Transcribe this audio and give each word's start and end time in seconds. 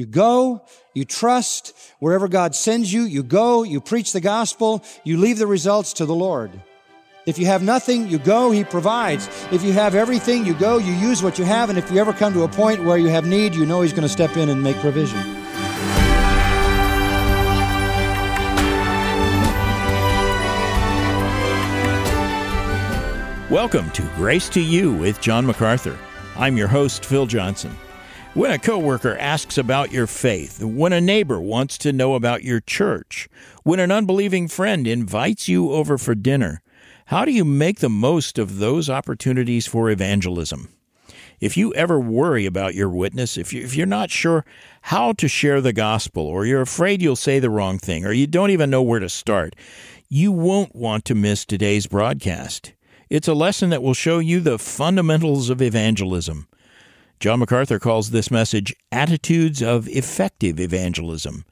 You 0.00 0.06
go, 0.06 0.64
you 0.94 1.04
trust, 1.04 1.76
wherever 1.98 2.26
God 2.26 2.54
sends 2.54 2.90
you, 2.90 3.02
you 3.02 3.22
go, 3.22 3.64
you 3.64 3.82
preach 3.82 4.14
the 4.14 4.20
gospel, 4.22 4.82
you 5.04 5.18
leave 5.18 5.36
the 5.36 5.46
results 5.46 5.92
to 5.92 6.06
the 6.06 6.14
Lord. 6.14 6.50
If 7.26 7.38
you 7.38 7.44
have 7.44 7.62
nothing, 7.62 8.08
you 8.08 8.18
go, 8.18 8.50
He 8.50 8.64
provides. 8.64 9.28
If 9.52 9.62
you 9.62 9.72
have 9.72 9.94
everything, 9.94 10.46
you 10.46 10.54
go, 10.54 10.78
you 10.78 10.94
use 10.94 11.22
what 11.22 11.38
you 11.38 11.44
have, 11.44 11.68
and 11.68 11.78
if 11.78 11.90
you 11.90 11.98
ever 11.98 12.14
come 12.14 12.32
to 12.32 12.44
a 12.44 12.48
point 12.48 12.82
where 12.82 12.96
you 12.96 13.08
have 13.08 13.26
need, 13.26 13.54
you 13.54 13.66
know 13.66 13.82
He's 13.82 13.92
going 13.92 14.04
to 14.04 14.08
step 14.08 14.38
in 14.38 14.48
and 14.48 14.62
make 14.62 14.78
provision. 14.78 15.22
Welcome 23.50 23.90
to 23.90 24.02
Grace 24.16 24.48
to 24.48 24.62
You 24.62 24.94
with 24.94 25.20
John 25.20 25.44
MacArthur. 25.44 25.98
I'm 26.36 26.56
your 26.56 26.68
host, 26.68 27.04
Phil 27.04 27.26
Johnson. 27.26 27.76
When 28.34 28.52
a 28.52 28.60
coworker 28.60 29.18
asks 29.18 29.58
about 29.58 29.90
your 29.90 30.06
faith, 30.06 30.62
when 30.62 30.92
a 30.92 31.00
neighbor 31.00 31.40
wants 31.40 31.76
to 31.78 31.92
know 31.92 32.14
about 32.14 32.44
your 32.44 32.60
church, 32.60 33.28
when 33.64 33.80
an 33.80 33.90
unbelieving 33.90 34.46
friend 34.46 34.86
invites 34.86 35.48
you 35.48 35.72
over 35.72 35.98
for 35.98 36.14
dinner, 36.14 36.62
how 37.06 37.24
do 37.24 37.32
you 37.32 37.44
make 37.44 37.80
the 37.80 37.88
most 37.88 38.38
of 38.38 38.58
those 38.58 38.88
opportunities 38.88 39.66
for 39.66 39.90
evangelism? 39.90 40.68
If 41.40 41.56
you 41.56 41.74
ever 41.74 41.98
worry 41.98 42.46
about 42.46 42.76
your 42.76 42.88
witness, 42.88 43.36
if, 43.36 43.52
you, 43.52 43.64
if 43.64 43.74
you're 43.74 43.84
not 43.84 44.12
sure 44.12 44.44
how 44.82 45.12
to 45.14 45.26
share 45.26 45.60
the 45.60 45.72
gospel, 45.72 46.24
or 46.24 46.46
you're 46.46 46.60
afraid 46.60 47.02
you'll 47.02 47.16
say 47.16 47.40
the 47.40 47.50
wrong 47.50 47.80
thing, 47.80 48.06
or 48.06 48.12
you 48.12 48.28
don't 48.28 48.50
even 48.50 48.70
know 48.70 48.80
where 48.82 49.00
to 49.00 49.08
start, 49.08 49.56
you 50.08 50.30
won't 50.30 50.76
want 50.76 51.04
to 51.06 51.16
miss 51.16 51.44
today's 51.44 51.88
broadcast. 51.88 52.74
It's 53.08 53.26
a 53.26 53.34
lesson 53.34 53.70
that 53.70 53.82
will 53.82 53.92
show 53.92 54.20
you 54.20 54.38
the 54.38 54.56
fundamentals 54.56 55.50
of 55.50 55.60
evangelism. 55.60 56.46
John 57.20 57.40
MacArthur 57.40 57.78
calls 57.78 58.12
this 58.12 58.30
message 58.30 58.74
Attitudes 58.90 59.60
of 59.60 59.86
Effective 59.88 60.58
Evangelism. 60.58 61.44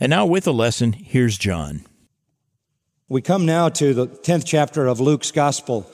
And 0.00 0.08
now, 0.08 0.24
with 0.24 0.46
a 0.46 0.50
lesson, 0.50 0.94
here's 0.94 1.36
John. 1.36 1.82
We 3.06 3.20
come 3.20 3.44
now 3.44 3.68
to 3.68 3.92
the 3.92 4.06
10th 4.06 4.46
chapter 4.46 4.86
of 4.86 4.98
Luke's 4.98 5.30
Gospel. 5.30 5.86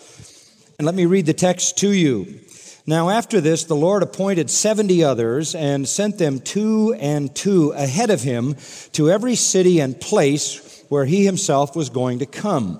And 0.78 0.86
let 0.86 0.94
me 0.94 1.06
read 1.06 1.26
the 1.26 1.34
text 1.34 1.76
to 1.78 1.90
you. 1.90 2.38
Now, 2.86 3.10
after 3.10 3.40
this, 3.40 3.64
the 3.64 3.74
Lord 3.74 4.04
appointed 4.04 4.48
70 4.48 5.02
others 5.02 5.56
and 5.56 5.88
sent 5.88 6.18
them 6.18 6.38
two 6.38 6.94
and 6.94 7.34
two 7.34 7.72
ahead 7.72 8.10
of 8.10 8.22
him 8.22 8.54
to 8.92 9.10
every 9.10 9.34
city 9.34 9.80
and 9.80 10.00
place 10.00 10.84
where 10.88 11.04
he 11.04 11.24
himself 11.24 11.74
was 11.74 11.90
going 11.90 12.20
to 12.20 12.26
come. 12.26 12.78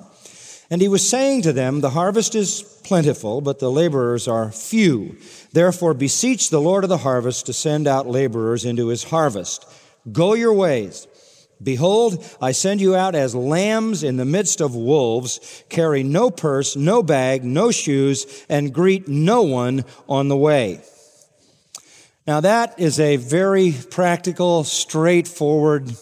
And 0.71 0.81
he 0.81 0.89
was 0.89 1.09
saying 1.09 1.43
to 1.43 1.53
them, 1.53 1.81
The 1.81 1.91
harvest 1.91 2.35
is 2.35 2.63
plentiful, 2.83 3.41
but 3.41 3.59
the 3.59 3.71
laborers 3.71 4.27
are 4.27 4.51
few. 4.51 5.17
Therefore, 5.53 5.95
beseech 5.95 6.51
the 6.51 6.61
Lord 6.61 6.85
of 6.85 6.91
the 6.91 6.99
harvest 6.99 7.47
to 7.47 7.53
send 7.53 7.87
out 7.87 8.09
laborers 8.09 8.65
into 8.65 8.89
his 8.89 9.05
harvest. 9.05 9.65
Go 10.11 10.35
your 10.35 10.53
ways. 10.53 11.07
Behold, 11.63 12.23
I 12.41 12.53
send 12.53 12.81
you 12.81 12.95
out 12.95 13.15
as 13.15 13.35
lambs 13.35 14.03
in 14.03 14.17
the 14.17 14.25
midst 14.25 14.61
of 14.61 14.75
wolves. 14.75 15.65
Carry 15.69 16.03
no 16.03 16.31
purse, 16.31 16.77
no 16.77 17.03
bag, 17.03 17.45
no 17.45 17.71
shoes, 17.71 18.45
and 18.49 18.75
greet 18.75 19.09
no 19.09 19.43
one 19.43 19.85
on 20.09 20.29
the 20.29 20.37
way. 20.37 20.81
Now, 22.27 22.41
that 22.41 22.79
is 22.79 22.99
a 22.99 23.17
very 23.17 23.73
practical, 23.91 24.65
straightforward 24.65 25.93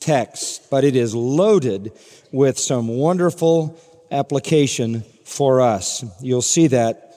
text, 0.00 0.70
but 0.70 0.84
it 0.84 0.96
is 0.96 1.14
loaded 1.14 1.92
with 2.32 2.58
some 2.58 2.88
wonderful 2.88 3.78
application 4.10 5.02
for 5.24 5.60
us. 5.60 6.04
You'll 6.20 6.42
see 6.42 6.66
that 6.68 7.14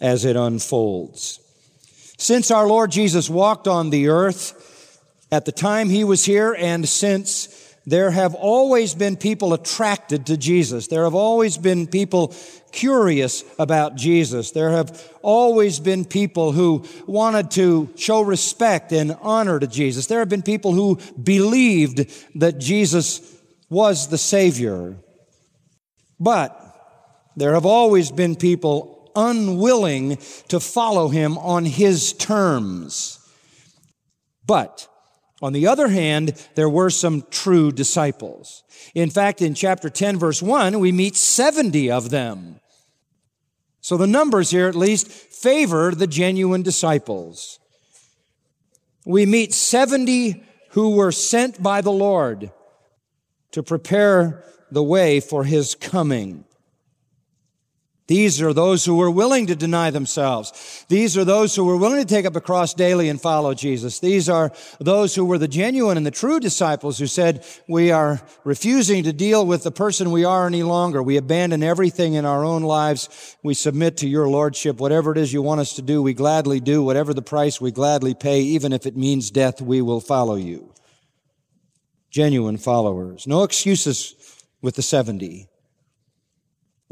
as 0.00 0.24
it 0.24 0.36
unfolds. 0.36 1.40
Since 2.16 2.50
our 2.50 2.66
Lord 2.66 2.90
Jesus 2.90 3.28
walked 3.28 3.68
on 3.68 3.90
the 3.90 4.08
earth 4.08 4.56
at 5.32 5.44
the 5.44 5.52
time 5.52 5.90
he 5.90 6.04
was 6.04 6.24
here, 6.24 6.54
and 6.58 6.88
since 6.88 7.59
there 7.90 8.10
have 8.10 8.34
always 8.34 8.94
been 8.94 9.16
people 9.16 9.52
attracted 9.52 10.26
to 10.26 10.36
Jesus, 10.36 10.86
there 10.86 11.04
have 11.04 11.14
always 11.14 11.58
been 11.58 11.86
people 11.86 12.34
curious 12.72 13.44
about 13.58 13.96
Jesus. 13.96 14.52
There 14.52 14.70
have 14.70 15.12
always 15.22 15.80
been 15.80 16.04
people 16.04 16.52
who 16.52 16.84
wanted 17.06 17.50
to 17.52 17.88
show 17.96 18.20
respect 18.20 18.92
and 18.92 19.16
honor 19.20 19.58
to 19.58 19.66
Jesus. 19.66 20.06
There 20.06 20.20
have 20.20 20.28
been 20.28 20.42
people 20.42 20.72
who 20.72 20.98
believed 21.22 22.08
that 22.36 22.58
Jesus 22.58 23.20
was 23.68 24.08
the 24.08 24.18
Savior. 24.18 24.96
But 26.18 26.56
there 27.36 27.54
have 27.54 27.66
always 27.66 28.10
been 28.10 28.36
people 28.36 29.10
unwilling 29.16 30.18
to 30.48 30.60
follow 30.60 31.08
him 31.08 31.38
on 31.38 31.64
his 31.64 32.12
terms. 32.12 33.18
But 34.46 34.86
on 35.42 35.52
the 35.52 35.66
other 35.66 35.88
hand, 35.88 36.34
there 36.54 36.68
were 36.68 36.90
some 36.90 37.24
true 37.30 37.72
disciples. 37.72 38.62
In 38.94 39.08
fact, 39.08 39.40
in 39.40 39.54
chapter 39.54 39.88
10, 39.88 40.18
verse 40.18 40.42
1, 40.42 40.78
we 40.78 40.92
meet 40.92 41.16
70 41.16 41.90
of 41.90 42.10
them. 42.10 42.60
So 43.80 43.96
the 43.96 44.06
numbers 44.06 44.50
here 44.50 44.68
at 44.68 44.74
least 44.74 45.08
favor 45.08 45.92
the 45.92 46.06
genuine 46.06 46.62
disciples. 46.62 47.58
We 49.06 49.24
meet 49.24 49.54
70 49.54 50.44
who 50.70 50.90
were 50.96 51.12
sent 51.12 51.62
by 51.62 51.80
the 51.80 51.90
Lord 51.90 52.52
to 53.52 53.62
prepare 53.62 54.44
the 54.70 54.82
way 54.82 55.20
for 55.20 55.44
his 55.44 55.74
coming. 55.74 56.44
These 58.10 58.42
are 58.42 58.52
those 58.52 58.84
who 58.84 58.96
were 58.96 59.08
willing 59.08 59.46
to 59.46 59.54
deny 59.54 59.90
themselves. 59.90 60.84
These 60.88 61.16
are 61.16 61.24
those 61.24 61.54
who 61.54 61.64
were 61.64 61.76
willing 61.76 62.00
to 62.00 62.04
take 62.04 62.26
up 62.26 62.34
a 62.34 62.40
cross 62.40 62.74
daily 62.74 63.08
and 63.08 63.20
follow 63.20 63.54
Jesus. 63.54 64.00
These 64.00 64.28
are 64.28 64.50
those 64.80 65.14
who 65.14 65.24
were 65.24 65.38
the 65.38 65.46
genuine 65.46 65.96
and 65.96 66.04
the 66.04 66.10
true 66.10 66.40
disciples 66.40 66.98
who 66.98 67.06
said, 67.06 67.46
we 67.68 67.92
are 67.92 68.20
refusing 68.42 69.04
to 69.04 69.12
deal 69.12 69.46
with 69.46 69.62
the 69.62 69.70
person 69.70 70.10
we 70.10 70.24
are 70.24 70.48
any 70.48 70.64
longer. 70.64 71.00
We 71.04 71.18
abandon 71.18 71.62
everything 71.62 72.14
in 72.14 72.24
our 72.24 72.44
own 72.44 72.64
lives. 72.64 73.36
We 73.44 73.54
submit 73.54 73.98
to 73.98 74.08
your 74.08 74.28
lordship. 74.28 74.80
Whatever 74.80 75.12
it 75.12 75.18
is 75.18 75.32
you 75.32 75.40
want 75.40 75.60
us 75.60 75.74
to 75.74 75.82
do, 75.82 76.02
we 76.02 76.12
gladly 76.12 76.58
do. 76.58 76.82
Whatever 76.82 77.14
the 77.14 77.22
price, 77.22 77.60
we 77.60 77.70
gladly 77.70 78.14
pay. 78.14 78.40
Even 78.40 78.72
if 78.72 78.86
it 78.86 78.96
means 78.96 79.30
death, 79.30 79.62
we 79.62 79.82
will 79.82 80.00
follow 80.00 80.34
you 80.34 80.74
genuine 82.10 82.56
followers. 82.56 83.28
No 83.28 83.44
excuses 83.44 84.16
with 84.60 84.74
the 84.74 84.82
70. 84.82 85.49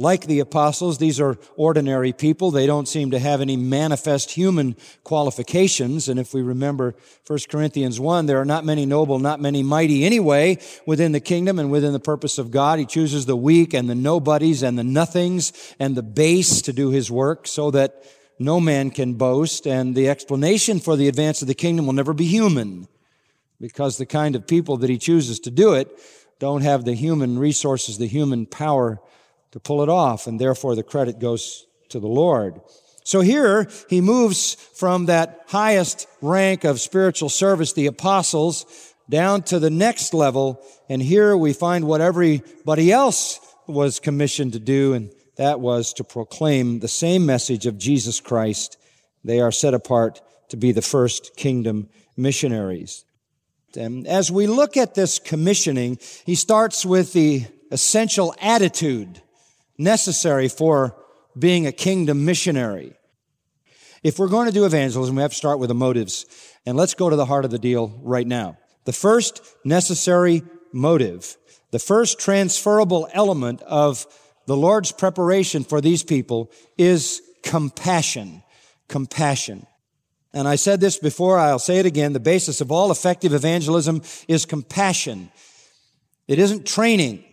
Like 0.00 0.26
the 0.26 0.38
apostles, 0.38 0.98
these 0.98 1.19
are 1.19 1.36
ordinary 1.56 2.12
people. 2.12 2.53
They 2.53 2.66
don't 2.66 2.86
seem 2.86 3.10
to 3.10 3.19
have 3.19 3.41
any 3.41 3.56
manifest 3.56 4.31
human 4.31 4.76
qualifications. 5.03 6.09
And 6.09 6.20
if 6.20 6.32
we 6.32 6.41
remember 6.41 6.94
1 7.26 7.38
Corinthians 7.50 7.98
1, 7.98 8.26
there 8.26 8.41
are 8.41 8.44
not 8.44 8.64
many 8.64 8.87
noble, 8.87 9.19
not 9.19 9.41
many 9.41 9.64
mighty 9.64 10.04
anyway 10.04 10.58
within 10.87 11.10
the 11.10 11.19
kingdom 11.19 11.58
and 11.58 11.69
within 11.72 11.92
the 11.92 11.98
purpose 11.98 12.38
of 12.38 12.53
God. 12.53 12.78
He 12.78 12.87
chooses 12.87 13.26
the 13.26 13.37
weak 13.37 13.75
and 13.75 13.91
the 13.91 13.97
nobodies 13.97 14.62
and 14.62 14.78
the 14.78 14.84
nothings 14.84 15.75
and 15.81 15.97
the 15.97 16.03
base 16.04 16.62
to 16.62 16.72
do 16.72 16.91
his 16.91 17.10
work 17.10 17.48
so 17.48 17.72
that 17.72 18.04
no 18.38 18.60
man 18.60 18.92
can 18.92 19.14
boast. 19.14 19.66
And 19.66 19.97
the 19.97 20.08
explanation 20.08 20.78
for 20.78 20.94
the 20.94 21.08
advance 21.08 21.42
of 21.42 21.48
the 21.48 21.54
kingdom 21.54 21.87
will 21.87 21.92
never 21.92 22.14
be 22.14 22.26
human 22.26 22.87
because 23.60 23.98
the 23.98 24.06
kind 24.06 24.37
of 24.37 24.47
people 24.47 24.76
that 24.76 24.91
he 24.91 24.97
chooses 24.97 25.41
to 25.41 25.50
do 25.50 25.75
it 25.75 25.91
don't 26.38 26.62
have 26.62 26.84
the 26.84 26.94
human 26.94 27.37
resources, 27.37 27.98
the 27.98 28.06
human 28.06 28.47
power 28.47 29.00
to 29.53 29.60
pull 29.60 29.82
it 29.82 29.88
off, 29.88 30.26
and 30.26 30.41
therefore 30.41 30.75
the 30.75 30.82
credit 30.82 31.19
goes 31.19 31.66
to 31.88 32.00
the 32.00 32.09
Lord. 32.09 32.60
So 33.04 33.20
here 33.20 33.69
he 33.88 34.00
moves 34.00 34.54
from 34.54 35.06
that 35.06 35.44
highest 35.48 36.06
rank 36.20 36.64
of 36.64 36.81
spiritual 36.81 37.31
service, 37.31 37.72
the 37.72 37.87
apostles, 37.87 38.66
down 39.08 39.42
to 39.44 39.58
the 39.58 39.70
next 39.70 40.12
level, 40.12 40.62
and 40.88 41.00
here 41.00 41.37
we 41.37 41.54
find 41.54 41.87
what 41.87 42.03
everybody 42.03 42.92
else 42.92 43.41
was 43.66 44.00
commissioned 44.00 44.53
to 44.53 44.58
do, 44.58 44.92
and 44.92 45.10
that 45.37 45.60
was 45.60 45.94
to 45.94 46.04
proclaim 46.04 46.81
the 46.81 46.88
same 46.88 47.25
message 47.25 47.64
of 47.64 47.78
Jesus 47.78 48.20
Christ. 48.20 48.76
They 49.25 49.41
are 49.41 49.53
set 49.53 49.72
apart 49.72 50.20
to 50.50 50.56
be 50.56 50.72
the 50.72 50.82
first 50.82 51.37
kingdom 51.37 51.88
missionaries. 52.16 53.04
And 53.76 54.06
as 54.06 54.31
we 54.31 54.46
look 54.46 54.76
at 54.76 54.94
this 54.94 55.19
commissioning, 55.19 55.99
he 56.26 56.34
starts 56.34 56.84
with 56.84 57.12
the 57.12 57.46
essential 57.70 58.34
attitude 58.40 59.22
necessary 59.78 60.48
for 60.48 60.96
being 61.38 61.66
a 61.66 61.72
kingdom 61.72 62.25
missionary. 62.25 62.94
If 64.02 64.19
we're 64.19 64.28
going 64.28 64.46
to 64.46 64.52
do 64.52 64.64
evangelism, 64.64 65.16
we 65.16 65.22
have 65.22 65.32
to 65.32 65.36
start 65.36 65.58
with 65.58 65.69
the 65.69 65.75
motives. 65.75 66.26
And 66.66 66.76
let's 66.76 66.94
go 66.94 67.08
to 67.08 67.16
the 67.16 67.26
heart 67.26 67.44
of 67.44 67.50
the 67.50 67.58
deal 67.58 67.98
right 68.02 68.26
now. 68.26 68.58
The 68.84 68.92
first 68.92 69.40
necessary 69.64 70.42
motive, 70.72 71.36
the 71.70 71.78
first 71.78 72.19
transferable 72.19 73.08
element 73.12 73.62
of 73.62 74.06
the 74.46 74.56
Lord's 74.56 74.92
preparation 74.92 75.64
for 75.64 75.81
these 75.81 76.02
people 76.02 76.50
is 76.76 77.22
compassion. 77.42 78.42
Compassion. 78.88 79.66
And 80.32 80.46
I 80.46 80.56
said 80.56 80.81
this 80.81 80.98
before, 80.98 81.38
I'll 81.38 81.58
say 81.58 81.78
it 81.78 81.86
again. 81.86 82.12
The 82.12 82.20
basis 82.20 82.60
of 82.60 82.70
all 82.70 82.90
effective 82.90 83.34
evangelism 83.34 84.02
is 84.28 84.46
compassion. 84.46 85.31
It 86.26 86.38
isn't 86.38 86.66
training. 86.66 87.24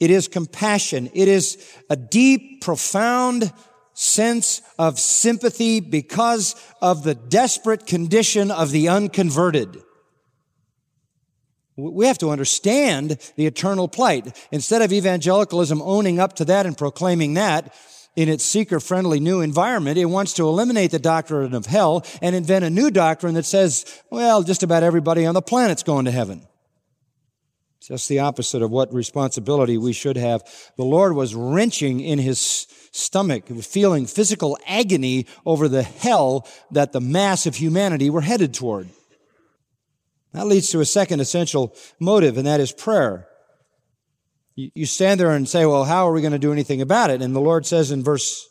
It 0.00 0.10
is 0.10 0.28
compassion. 0.28 1.10
It 1.14 1.28
is 1.28 1.58
a 1.88 1.96
deep, 1.96 2.62
profound 2.62 3.52
sense 3.94 4.60
of 4.78 4.98
sympathy 4.98 5.80
because 5.80 6.56
of 6.82 7.04
the 7.04 7.14
desperate 7.14 7.86
condition 7.86 8.50
of 8.50 8.70
the 8.70 8.88
unconverted. 8.88 9.80
We 11.76 12.06
have 12.06 12.18
to 12.18 12.30
understand 12.30 13.18
the 13.36 13.46
eternal 13.46 13.88
plight. 13.88 14.36
Instead 14.52 14.82
of 14.82 14.92
evangelicalism 14.92 15.82
owning 15.82 16.20
up 16.20 16.34
to 16.34 16.44
that 16.46 16.66
and 16.66 16.78
proclaiming 16.78 17.34
that 17.34 17.74
in 18.16 18.28
its 18.28 18.44
seeker 18.44 18.78
friendly 18.78 19.18
new 19.18 19.40
environment, 19.40 19.98
it 19.98 20.04
wants 20.04 20.34
to 20.34 20.46
eliminate 20.46 20.92
the 20.92 21.00
doctrine 21.00 21.54
of 21.54 21.66
hell 21.66 22.04
and 22.22 22.36
invent 22.36 22.64
a 22.64 22.70
new 22.70 22.90
doctrine 22.90 23.34
that 23.34 23.44
says, 23.44 24.02
well, 24.10 24.44
just 24.44 24.62
about 24.62 24.84
everybody 24.84 25.26
on 25.26 25.34
the 25.34 25.42
planet's 25.42 25.82
going 25.82 26.04
to 26.04 26.12
heaven. 26.12 26.46
Just 27.86 28.08
the 28.08 28.20
opposite 28.20 28.62
of 28.62 28.70
what 28.70 28.94
responsibility 28.94 29.76
we 29.76 29.92
should 29.92 30.16
have. 30.16 30.42
The 30.76 30.84
Lord 30.84 31.14
was 31.14 31.34
wrenching 31.34 32.00
in 32.00 32.18
his 32.18 32.66
stomach, 32.92 33.46
feeling 33.48 34.06
physical 34.06 34.56
agony 34.66 35.26
over 35.44 35.68
the 35.68 35.82
hell 35.82 36.48
that 36.70 36.92
the 36.92 37.00
mass 37.00 37.44
of 37.44 37.56
humanity 37.56 38.08
were 38.08 38.22
headed 38.22 38.54
toward. 38.54 38.88
That 40.32 40.46
leads 40.46 40.70
to 40.70 40.80
a 40.80 40.86
second 40.86 41.20
essential 41.20 41.76
motive, 42.00 42.38
and 42.38 42.46
that 42.46 42.58
is 42.58 42.72
prayer. 42.72 43.28
You 44.56 44.86
stand 44.86 45.20
there 45.20 45.32
and 45.32 45.46
say, 45.46 45.66
well, 45.66 45.84
how 45.84 46.08
are 46.08 46.12
we 46.12 46.22
going 46.22 46.32
to 46.32 46.38
do 46.38 46.52
anything 46.52 46.80
about 46.80 47.10
it? 47.10 47.20
And 47.20 47.36
the 47.36 47.40
Lord 47.40 47.66
says 47.66 47.90
in 47.90 48.02
verse 48.02 48.48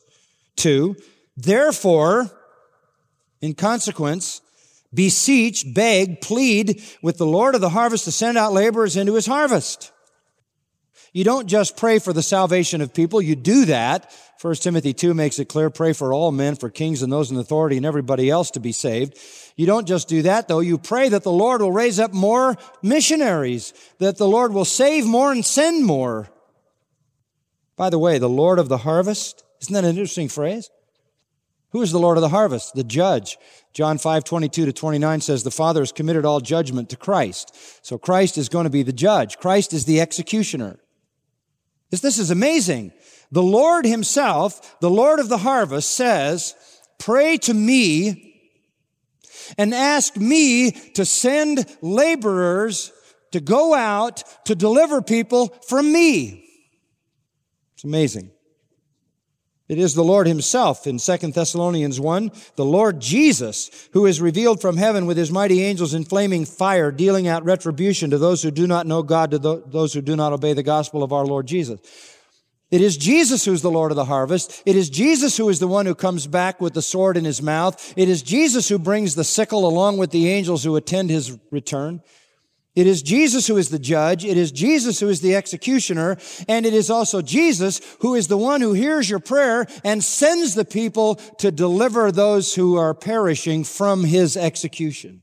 2, 0.57 0.95
therefore, 1.35 2.29
in 3.41 3.55
consequence, 3.55 4.41
beseech, 4.93 5.65
beg, 5.73 6.21
plead 6.21 6.83
with 7.01 7.17
the 7.17 7.25
Lord 7.25 7.55
of 7.55 7.61
the 7.61 7.69
harvest 7.69 8.05
to 8.05 8.11
send 8.11 8.37
out 8.37 8.53
laborers 8.53 8.95
into 8.95 9.15
his 9.15 9.25
harvest. 9.25 9.91
You 11.13 11.23
don't 11.23 11.47
just 11.47 11.77
pray 11.77 11.99
for 11.99 12.11
the 12.11 12.23
salvation 12.23 12.81
of 12.81 12.93
people. 12.93 13.21
You 13.21 13.35
do 13.35 13.65
that. 13.65 14.11
1 14.41 14.55
Timothy 14.55 14.93
2 14.93 15.13
makes 15.13 15.39
it 15.39 15.45
clear, 15.45 15.69
pray 15.69 15.93
for 15.93 16.11
all 16.11 16.31
men, 16.31 16.55
for 16.55 16.69
kings 16.69 17.01
and 17.01 17.13
those 17.13 17.31
in 17.31 17.37
authority 17.37 17.77
and 17.77 17.85
everybody 17.85 18.29
else 18.29 18.51
to 18.51 18.59
be 18.59 18.71
saved. 18.71 19.17
You 19.55 19.67
don't 19.67 19.87
just 19.87 20.09
do 20.09 20.23
that 20.23 20.47
though. 20.47 20.59
You 20.59 20.77
pray 20.77 21.09
that 21.09 21.23
the 21.23 21.31
Lord 21.31 21.61
will 21.61 21.71
raise 21.71 21.99
up 21.99 22.13
more 22.13 22.57
missionaries, 22.81 23.73
that 23.99 24.17
the 24.17 24.27
Lord 24.27 24.53
will 24.53 24.65
save 24.65 25.05
more 25.05 25.31
and 25.31 25.45
send 25.45 25.85
more. 25.85 26.29
By 27.77 27.89
the 27.89 27.99
way, 27.99 28.17
the 28.17 28.27
Lord 28.27 28.59
of 28.59 28.67
the 28.67 28.79
harvest, 28.79 29.43
isn't 29.61 29.73
that 29.73 29.83
an 29.83 29.91
interesting 29.91 30.29
phrase? 30.29 30.69
Who 31.69 31.81
is 31.81 31.91
the 31.91 31.99
Lord 31.99 32.17
of 32.17 32.21
the 32.21 32.29
harvest? 32.29 32.73
The 32.75 32.83
judge. 32.83 33.37
John 33.73 33.97
5, 33.97 34.23
22 34.23 34.65
to 34.67 34.73
29 34.73 35.21
says 35.21 35.43
the 35.43 35.51
Father 35.51 35.81
has 35.81 35.91
committed 35.91 36.25
all 36.25 36.39
judgment 36.39 36.89
to 36.89 36.95
Christ. 36.95 37.55
So 37.85 37.97
Christ 37.97 38.37
is 38.37 38.49
going 38.49 38.65
to 38.65 38.69
be 38.69 38.83
the 38.83 38.93
judge. 38.93 39.37
Christ 39.37 39.73
is 39.73 39.85
the 39.85 39.99
executioner. 39.99 40.79
This, 41.89 42.01
this 42.01 42.19
is 42.19 42.29
amazing. 42.29 42.91
The 43.31 43.41
Lord 43.41 43.85
himself, 43.85 44.79
the 44.79 44.91
Lord 44.91 45.19
of 45.19 45.27
the 45.27 45.39
harvest 45.39 45.91
says, 45.91 46.53
pray 46.99 47.37
to 47.37 47.53
me 47.53 48.33
and 49.57 49.73
ask 49.73 50.17
me 50.17 50.71
to 50.93 51.03
send 51.03 51.65
laborers 51.81 52.91
to 53.31 53.39
go 53.39 53.73
out 53.73 54.23
to 54.45 54.53
deliver 54.53 55.01
people 55.01 55.47
from 55.67 55.91
me. 55.91 56.45
It's 57.73 57.83
amazing. 57.83 58.29
It 59.73 59.79
is 59.79 59.95
the 59.95 60.03
Lord 60.03 60.27
himself 60.27 60.85
in 60.85 60.99
2 60.99 61.17
Thessalonians 61.31 61.99
1, 61.99 62.31
the 62.57 62.63
Lord 62.63 62.99
Jesus, 62.99 63.89
who 63.93 64.05
is 64.05 64.21
revealed 64.21 64.61
from 64.61 64.77
heaven 64.77 65.07
with 65.07 65.17
his 65.17 65.31
mighty 65.31 65.63
angels 65.63 65.95
in 65.95 66.05
flaming 66.05 66.45
fire, 66.45 66.91
dealing 66.91 67.27
out 67.27 67.43
retribution 67.43 68.11
to 68.11 68.19
those 68.19 68.43
who 68.43 68.51
do 68.51 68.67
not 68.67 68.85
know 68.85 69.01
God, 69.01 69.31
to 69.31 69.39
those 69.39 69.91
who 69.91 70.01
do 70.01 70.15
not 70.15 70.31
obey 70.31 70.53
the 70.53 70.61
gospel 70.61 71.01
of 71.01 71.11
our 71.11 71.25
Lord 71.25 71.47
Jesus. 71.47 71.79
It 72.69 72.81
is 72.81 72.97
Jesus 72.97 73.45
who's 73.45 73.63
the 73.63 73.71
Lord 73.71 73.91
of 73.91 73.95
the 73.95 74.05
harvest. 74.05 74.61
It 74.63 74.75
is 74.75 74.91
Jesus 74.91 75.37
who 75.37 75.49
is 75.49 75.57
the 75.57 75.67
one 75.67 75.87
who 75.87 75.95
comes 75.95 76.27
back 76.27 76.61
with 76.61 76.75
the 76.75 76.83
sword 76.83 77.17
in 77.17 77.25
his 77.25 77.41
mouth. 77.41 77.93
It 77.97 78.09
is 78.09 78.21
Jesus 78.21 78.69
who 78.69 78.77
brings 78.77 79.15
the 79.15 79.23
sickle 79.23 79.67
along 79.67 79.97
with 79.97 80.11
the 80.11 80.29
angels 80.29 80.63
who 80.63 80.75
attend 80.75 81.09
his 81.09 81.35
return. 81.49 82.03
It 82.75 82.87
is 82.87 83.03
Jesus 83.03 83.45
who 83.45 83.57
is 83.57 83.69
the 83.69 83.77
judge. 83.77 84.25
It 84.25 84.35
is 84.35 84.51
Jesus 84.51 84.99
who 84.99 85.07
is 85.07 85.21
the 85.21 85.35
executioner. 85.35 86.17
And 86.47 86.65
it 86.65 86.73
is 86.73 86.89
also 86.89 87.21
Jesus 87.21 87.79
who 87.99 88.15
is 88.15 88.27
the 88.27 88.37
one 88.37 88.61
who 88.61 88.73
hears 88.73 89.09
your 89.09 89.19
prayer 89.19 89.67
and 89.83 90.03
sends 90.03 90.55
the 90.55 90.65
people 90.65 91.15
to 91.37 91.51
deliver 91.51 92.11
those 92.11 92.55
who 92.55 92.77
are 92.77 92.95
perishing 92.95 93.63
from 93.63 94.03
his 94.03 94.35
execution. 94.35 95.21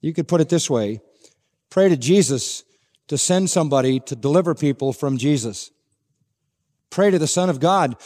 You 0.00 0.14
could 0.14 0.28
put 0.28 0.40
it 0.40 0.48
this 0.48 0.70
way. 0.70 1.00
Pray 1.68 1.88
to 1.90 1.96
Jesus 1.96 2.64
to 3.08 3.18
send 3.18 3.50
somebody 3.50 4.00
to 4.00 4.16
deliver 4.16 4.54
people 4.54 4.94
from 4.94 5.18
Jesus. 5.18 5.70
Pray 6.88 7.10
to 7.10 7.18
the 7.18 7.26
Son 7.26 7.50
of 7.50 7.60
God 7.60 7.96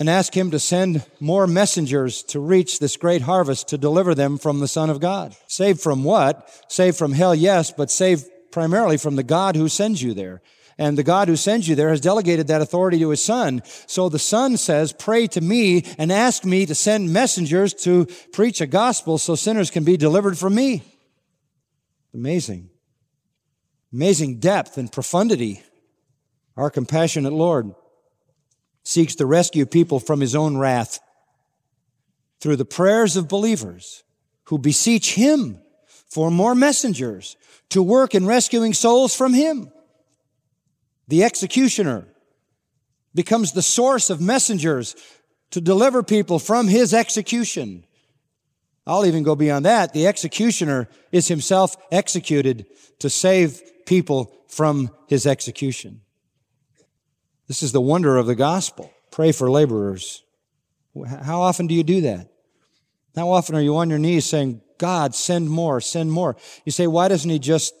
and 0.00 0.08
ask 0.08 0.34
Him 0.34 0.50
to 0.50 0.58
send 0.58 1.04
more 1.20 1.46
messengers 1.46 2.22
to 2.24 2.40
reach 2.40 2.78
this 2.78 2.96
great 2.96 3.22
harvest 3.22 3.68
to 3.68 3.78
deliver 3.78 4.14
them 4.14 4.38
from 4.38 4.58
the 4.58 4.66
Son 4.66 4.88
of 4.88 4.98
God. 4.98 5.36
Saved 5.46 5.80
from 5.80 6.02
what? 6.02 6.48
Saved 6.68 6.96
from 6.96 7.12
hell, 7.12 7.34
yes, 7.34 7.70
but 7.70 7.90
saved 7.90 8.24
primarily 8.50 8.96
from 8.96 9.16
the 9.16 9.22
God 9.22 9.54
who 9.54 9.68
sends 9.68 10.02
you 10.02 10.14
there. 10.14 10.40
And 10.78 10.96
the 10.96 11.02
God 11.02 11.28
who 11.28 11.36
sends 11.36 11.68
you 11.68 11.74
there 11.74 11.90
has 11.90 12.00
delegated 12.00 12.46
that 12.46 12.62
authority 12.62 12.98
to 13.00 13.10
his 13.10 13.22
son. 13.22 13.60
So 13.86 14.08
the 14.08 14.18
son 14.18 14.56
says, 14.56 14.94
pray 14.94 15.26
to 15.28 15.42
me 15.42 15.84
and 15.98 16.10
ask 16.10 16.46
me 16.46 16.64
to 16.64 16.74
send 16.74 17.12
messengers 17.12 17.74
to 17.74 18.06
preach 18.32 18.62
a 18.62 18.66
gospel 18.66 19.18
so 19.18 19.34
sinners 19.34 19.70
can 19.70 19.84
be 19.84 19.98
delivered 19.98 20.38
from 20.38 20.54
me. 20.54 20.82
Amazing. 22.14 22.70
Amazing 23.92 24.40
depth 24.40 24.78
and 24.78 24.90
profundity. 24.90 25.62
Our 26.56 26.70
compassionate 26.70 27.34
Lord 27.34 27.74
seeks 28.90 29.14
to 29.14 29.26
rescue 29.26 29.64
people 29.64 30.00
from 30.00 30.20
his 30.20 30.34
own 30.34 30.56
wrath 30.56 30.98
through 32.40 32.56
the 32.56 32.64
prayers 32.64 33.16
of 33.16 33.28
believers 33.28 34.02
who 34.44 34.58
beseech 34.58 35.14
him 35.14 35.60
for 35.86 36.30
more 36.30 36.54
messengers 36.54 37.36
to 37.68 37.82
work 37.82 38.14
in 38.14 38.26
rescuing 38.26 38.74
souls 38.74 39.14
from 39.14 39.32
him. 39.32 39.70
The 41.06 41.22
executioner 41.22 42.08
becomes 43.14 43.52
the 43.52 43.62
source 43.62 44.10
of 44.10 44.20
messengers 44.20 44.96
to 45.50 45.60
deliver 45.60 46.02
people 46.02 46.38
from 46.38 46.66
his 46.66 46.92
execution. 46.92 47.84
I'll 48.86 49.06
even 49.06 49.22
go 49.22 49.36
beyond 49.36 49.66
that. 49.66 49.92
The 49.92 50.08
executioner 50.08 50.88
is 51.12 51.28
himself 51.28 51.76
executed 51.92 52.66
to 52.98 53.10
save 53.10 53.62
people 53.86 54.32
from 54.48 54.90
his 55.06 55.26
execution. 55.26 56.00
This 57.50 57.64
is 57.64 57.72
the 57.72 57.80
wonder 57.80 58.16
of 58.16 58.26
the 58.28 58.36
gospel. 58.36 58.92
Pray 59.10 59.32
for 59.32 59.50
laborers. 59.50 60.22
How 61.24 61.40
often 61.40 61.66
do 61.66 61.74
you 61.74 61.82
do 61.82 62.02
that? 62.02 62.28
How 63.16 63.30
often 63.30 63.56
are 63.56 63.60
you 63.60 63.76
on 63.78 63.90
your 63.90 63.98
knees 63.98 64.24
saying, 64.24 64.60
God, 64.78 65.16
send 65.16 65.50
more, 65.50 65.80
send 65.80 66.12
more? 66.12 66.36
You 66.64 66.70
say, 66.70 66.86
why 66.86 67.08
doesn't 67.08 67.28
he 67.28 67.40
just 67.40 67.74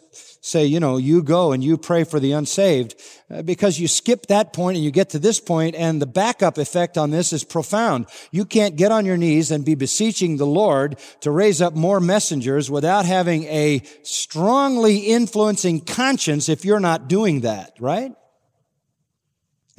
say, 0.44 0.64
you 0.64 0.80
know, 0.80 0.96
you 0.96 1.22
go 1.22 1.52
and 1.52 1.62
you 1.62 1.78
pray 1.78 2.02
for 2.02 2.18
the 2.18 2.32
unsaved? 2.32 3.00
Uh, 3.30 3.42
because 3.42 3.78
you 3.78 3.86
skip 3.86 4.26
that 4.26 4.52
point 4.52 4.74
and 4.74 4.84
you 4.84 4.90
get 4.90 5.10
to 5.10 5.20
this 5.20 5.38
point 5.38 5.76
and 5.76 6.02
the 6.02 6.06
backup 6.06 6.58
effect 6.58 6.98
on 6.98 7.12
this 7.12 7.32
is 7.32 7.44
profound. 7.44 8.06
You 8.32 8.46
can't 8.46 8.74
get 8.74 8.90
on 8.90 9.06
your 9.06 9.18
knees 9.18 9.52
and 9.52 9.64
be 9.64 9.76
beseeching 9.76 10.36
the 10.36 10.46
Lord 10.46 10.98
to 11.20 11.30
raise 11.30 11.62
up 11.62 11.76
more 11.76 12.00
messengers 12.00 12.72
without 12.72 13.06
having 13.06 13.44
a 13.44 13.84
strongly 14.02 14.96
influencing 14.96 15.82
conscience 15.82 16.48
if 16.48 16.64
you're 16.64 16.80
not 16.80 17.06
doing 17.06 17.42
that, 17.42 17.76
right? 17.78 18.16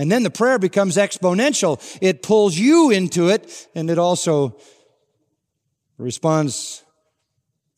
And 0.02 0.12
then 0.12 0.24
the 0.24 0.32
prayer 0.32 0.58
becomes 0.58 0.98
exponential. 0.98 1.80
It 2.02 2.24
pulls 2.24 2.58
you 2.58 2.90
into 2.90 3.30
it 3.30 3.68
and 3.76 3.88
it 3.88 4.00
also 4.00 4.58
responds 6.00 6.84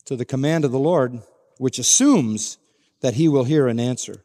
to 0.05 0.15
the 0.15 0.23
command 0.23 0.63
of 0.63 0.71
the 0.71 0.79
Lord, 0.79 1.21
which 1.57 1.79
assumes 1.79 2.59
that 3.01 3.15
he 3.15 3.27
will 3.27 3.43
hear 3.43 3.67
and 3.67 3.77
answer. 3.77 4.23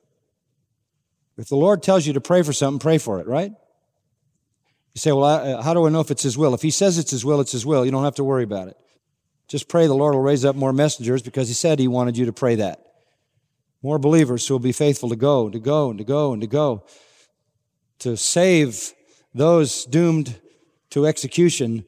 If 1.37 1.49
the 1.49 1.57
Lord 1.57 1.83
tells 1.83 2.07
you 2.07 2.13
to 2.13 2.21
pray 2.21 2.43
for 2.43 2.53
something, 2.53 2.79
pray 2.79 2.99
for 2.99 3.19
it, 3.19 3.27
right? 3.27 3.51
You 4.95 4.99
say, 5.01 5.11
well, 5.11 5.25
I, 5.25 5.55
uh, 5.55 5.63
how 5.63 5.75
do 5.75 5.85
I 5.85 5.91
know 5.91 5.99
if 5.99 6.13
it's 6.13 6.23
his 6.23 6.39
will? 6.39 6.55
If 6.55 6.63
he 6.63 6.71
says 6.71 6.99
it's 6.99 7.11
his 7.11 7.25
will, 7.25 7.41
it's 7.41 7.51
his 7.51 7.67
will. 7.67 7.85
You 7.85 7.91
don't 7.91 8.05
have 8.05 8.15
to 8.15 8.25
worry 8.25 8.45
about 8.45 8.69
it. 8.69 8.77
Just 9.49 9.69
pray 9.69 9.89
the 9.89 9.95
Lord 9.95 10.15
will 10.15 10.23
raise 10.23 10.45
up 10.45 10.55
more 10.55 10.73
messengers 10.73 11.21
because 11.21 11.49
he 11.49 11.55
said 11.55 11.81
he 11.81 11.89
wanted 11.89 12.17
you 12.17 12.27
to 12.27 12.33
pray 12.33 12.55
that. 12.55 12.81
More 13.83 13.99
believers 13.99 14.47
who 14.47 14.55
will 14.55 14.61
be 14.61 14.71
faithful 14.71 15.09
to 15.09 15.17
go, 15.17 15.47
and 15.47 15.53
to 15.53 15.59
go, 15.59 15.91
and 15.91 15.99
to 15.99 16.05
go, 16.05 16.33
and 16.33 16.41
to 16.43 16.47
go 16.47 16.85
to 18.01 18.17
save 18.17 18.93
those 19.35 19.85
doomed 19.85 20.41
to 20.91 21.07
execution 21.07 21.85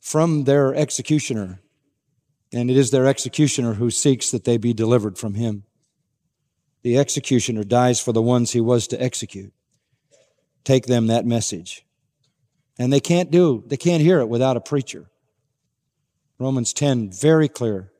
from 0.00 0.44
their 0.44 0.74
executioner. 0.74 1.60
And 2.52 2.70
it 2.70 2.76
is 2.76 2.90
their 2.90 3.06
executioner 3.06 3.74
who 3.74 3.90
seeks 3.90 4.30
that 4.30 4.44
they 4.44 4.56
be 4.56 4.72
delivered 4.72 5.18
from 5.18 5.34
him. 5.34 5.64
The 6.82 6.98
executioner 6.98 7.64
dies 7.64 8.00
for 8.00 8.12
the 8.12 8.22
ones 8.22 8.52
he 8.52 8.60
was 8.60 8.86
to 8.88 9.02
execute. 9.02 9.52
Take 10.64 10.86
them 10.86 11.06
that 11.06 11.26
message. 11.26 11.84
And 12.78 12.92
they 12.92 13.00
can't 13.00 13.30
do, 13.30 13.62
they 13.66 13.76
can't 13.76 14.02
hear 14.02 14.20
it 14.20 14.28
without 14.28 14.56
a 14.56 14.60
preacher. 14.60 15.10
Romans 16.38 16.72
10, 16.72 17.10
very 17.12 17.48
clear. 17.48 17.92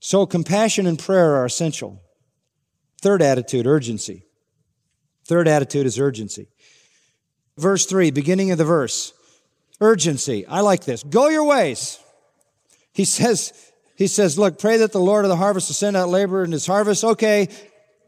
So 0.00 0.26
compassion 0.26 0.86
and 0.86 0.98
prayer 0.98 1.34
are 1.36 1.44
essential. 1.44 2.02
Third 3.00 3.22
attitude, 3.22 3.66
urgency. 3.66 4.26
Third 5.24 5.48
attitude 5.48 5.86
is 5.86 5.98
urgency. 5.98 6.48
Verse 7.56 7.86
3, 7.86 8.10
beginning 8.10 8.50
of 8.50 8.58
the 8.58 8.64
verse. 8.64 9.12
Urgency. 9.80 10.46
I 10.46 10.60
like 10.60 10.84
this. 10.84 11.02
Go 11.02 11.28
your 11.28 11.44
ways. 11.44 11.98
He 12.92 13.04
says, 13.04 13.52
he 13.96 14.06
says, 14.06 14.38
look, 14.38 14.58
pray 14.58 14.78
that 14.78 14.92
the 14.92 15.00
Lord 15.00 15.24
of 15.24 15.28
the 15.28 15.36
harvest 15.36 15.68
will 15.68 15.74
send 15.74 15.96
out 15.96 16.08
labor 16.08 16.44
in 16.44 16.52
his 16.52 16.66
harvest. 16.66 17.04
Okay, 17.04 17.48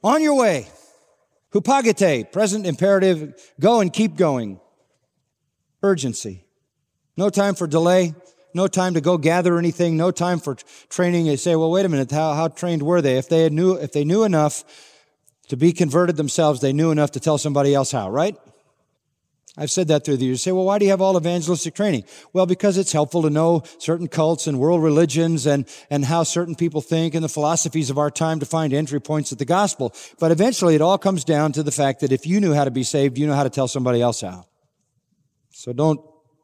on 0.02 0.22
your 0.22 0.34
way. 0.34 0.68
Hupagete, 1.52 2.30
present 2.32 2.66
imperative, 2.66 3.34
go 3.58 3.80
and 3.80 3.92
keep 3.92 4.16
going. 4.16 4.60
Urgency. 5.82 6.44
No 7.16 7.30
time 7.30 7.54
for 7.54 7.66
delay. 7.66 8.14
No 8.52 8.66
time 8.66 8.94
to 8.94 9.00
go 9.00 9.18
gather 9.18 9.58
anything. 9.58 9.96
No 9.96 10.10
time 10.10 10.38
for 10.38 10.54
training. 10.88 11.26
They 11.26 11.36
say, 11.36 11.56
well, 11.56 11.70
wait 11.70 11.84
a 11.84 11.88
minute. 11.88 12.10
How, 12.10 12.34
how 12.34 12.48
trained 12.48 12.82
were 12.82 13.02
they? 13.02 13.18
If 13.18 13.28
they 13.28 13.42
had 13.42 13.52
knew, 13.52 13.74
if 13.74 13.92
they 13.92 14.04
knew 14.04 14.24
enough 14.24 14.64
to 15.48 15.56
be 15.56 15.72
converted 15.72 16.16
themselves, 16.16 16.60
they 16.60 16.72
knew 16.72 16.90
enough 16.90 17.12
to 17.12 17.20
tell 17.20 17.38
somebody 17.38 17.74
else 17.74 17.92
how, 17.92 18.10
right? 18.10 18.36
I've 19.58 19.70
said 19.70 19.88
that 19.88 20.04
through 20.04 20.18
the 20.18 20.26
years. 20.26 20.40
You 20.40 20.50
say, 20.50 20.52
well, 20.52 20.66
why 20.66 20.78
do 20.78 20.84
you 20.84 20.90
have 20.90 21.00
all 21.00 21.16
evangelistic 21.16 21.74
training? 21.74 22.04
Well, 22.34 22.44
because 22.44 22.76
it's 22.76 22.92
helpful 22.92 23.22
to 23.22 23.30
know 23.30 23.62
certain 23.78 24.06
cults 24.06 24.46
and 24.46 24.58
world 24.58 24.82
religions 24.82 25.46
and, 25.46 25.66
and 25.88 26.04
how 26.04 26.24
certain 26.24 26.54
people 26.54 26.82
think 26.82 27.14
and 27.14 27.24
the 27.24 27.28
philosophies 27.28 27.88
of 27.88 27.96
our 27.96 28.10
time 28.10 28.38
to 28.40 28.46
find 28.46 28.74
entry 28.74 29.00
points 29.00 29.32
at 29.32 29.38
the 29.38 29.46
gospel. 29.46 29.94
But 30.18 30.30
eventually 30.30 30.74
it 30.74 30.82
all 30.82 30.98
comes 30.98 31.24
down 31.24 31.52
to 31.52 31.62
the 31.62 31.72
fact 31.72 32.00
that 32.00 32.12
if 32.12 32.26
you 32.26 32.38
knew 32.38 32.52
how 32.52 32.64
to 32.64 32.70
be 32.70 32.82
saved, 32.82 33.16
you 33.16 33.26
know 33.26 33.34
how 33.34 33.44
to 33.44 33.50
tell 33.50 33.68
somebody 33.68 34.02
else 34.02 34.20
how. 34.20 34.44
So 35.52 35.72
don't 35.72 36.00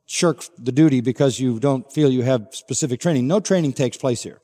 shirk 0.07 0.45
the 0.57 0.73
duty 0.73 1.03
because 1.03 1.39
you 1.39 1.61
don't 1.61 1.93
feel 1.93 2.11
you 2.11 2.23
have 2.23 2.49
specific 2.53 2.99
training. 2.99 3.27
No 3.27 3.41
training 3.41 3.75
takes 3.75 3.99
place 3.99 4.23
here. 4.23 4.41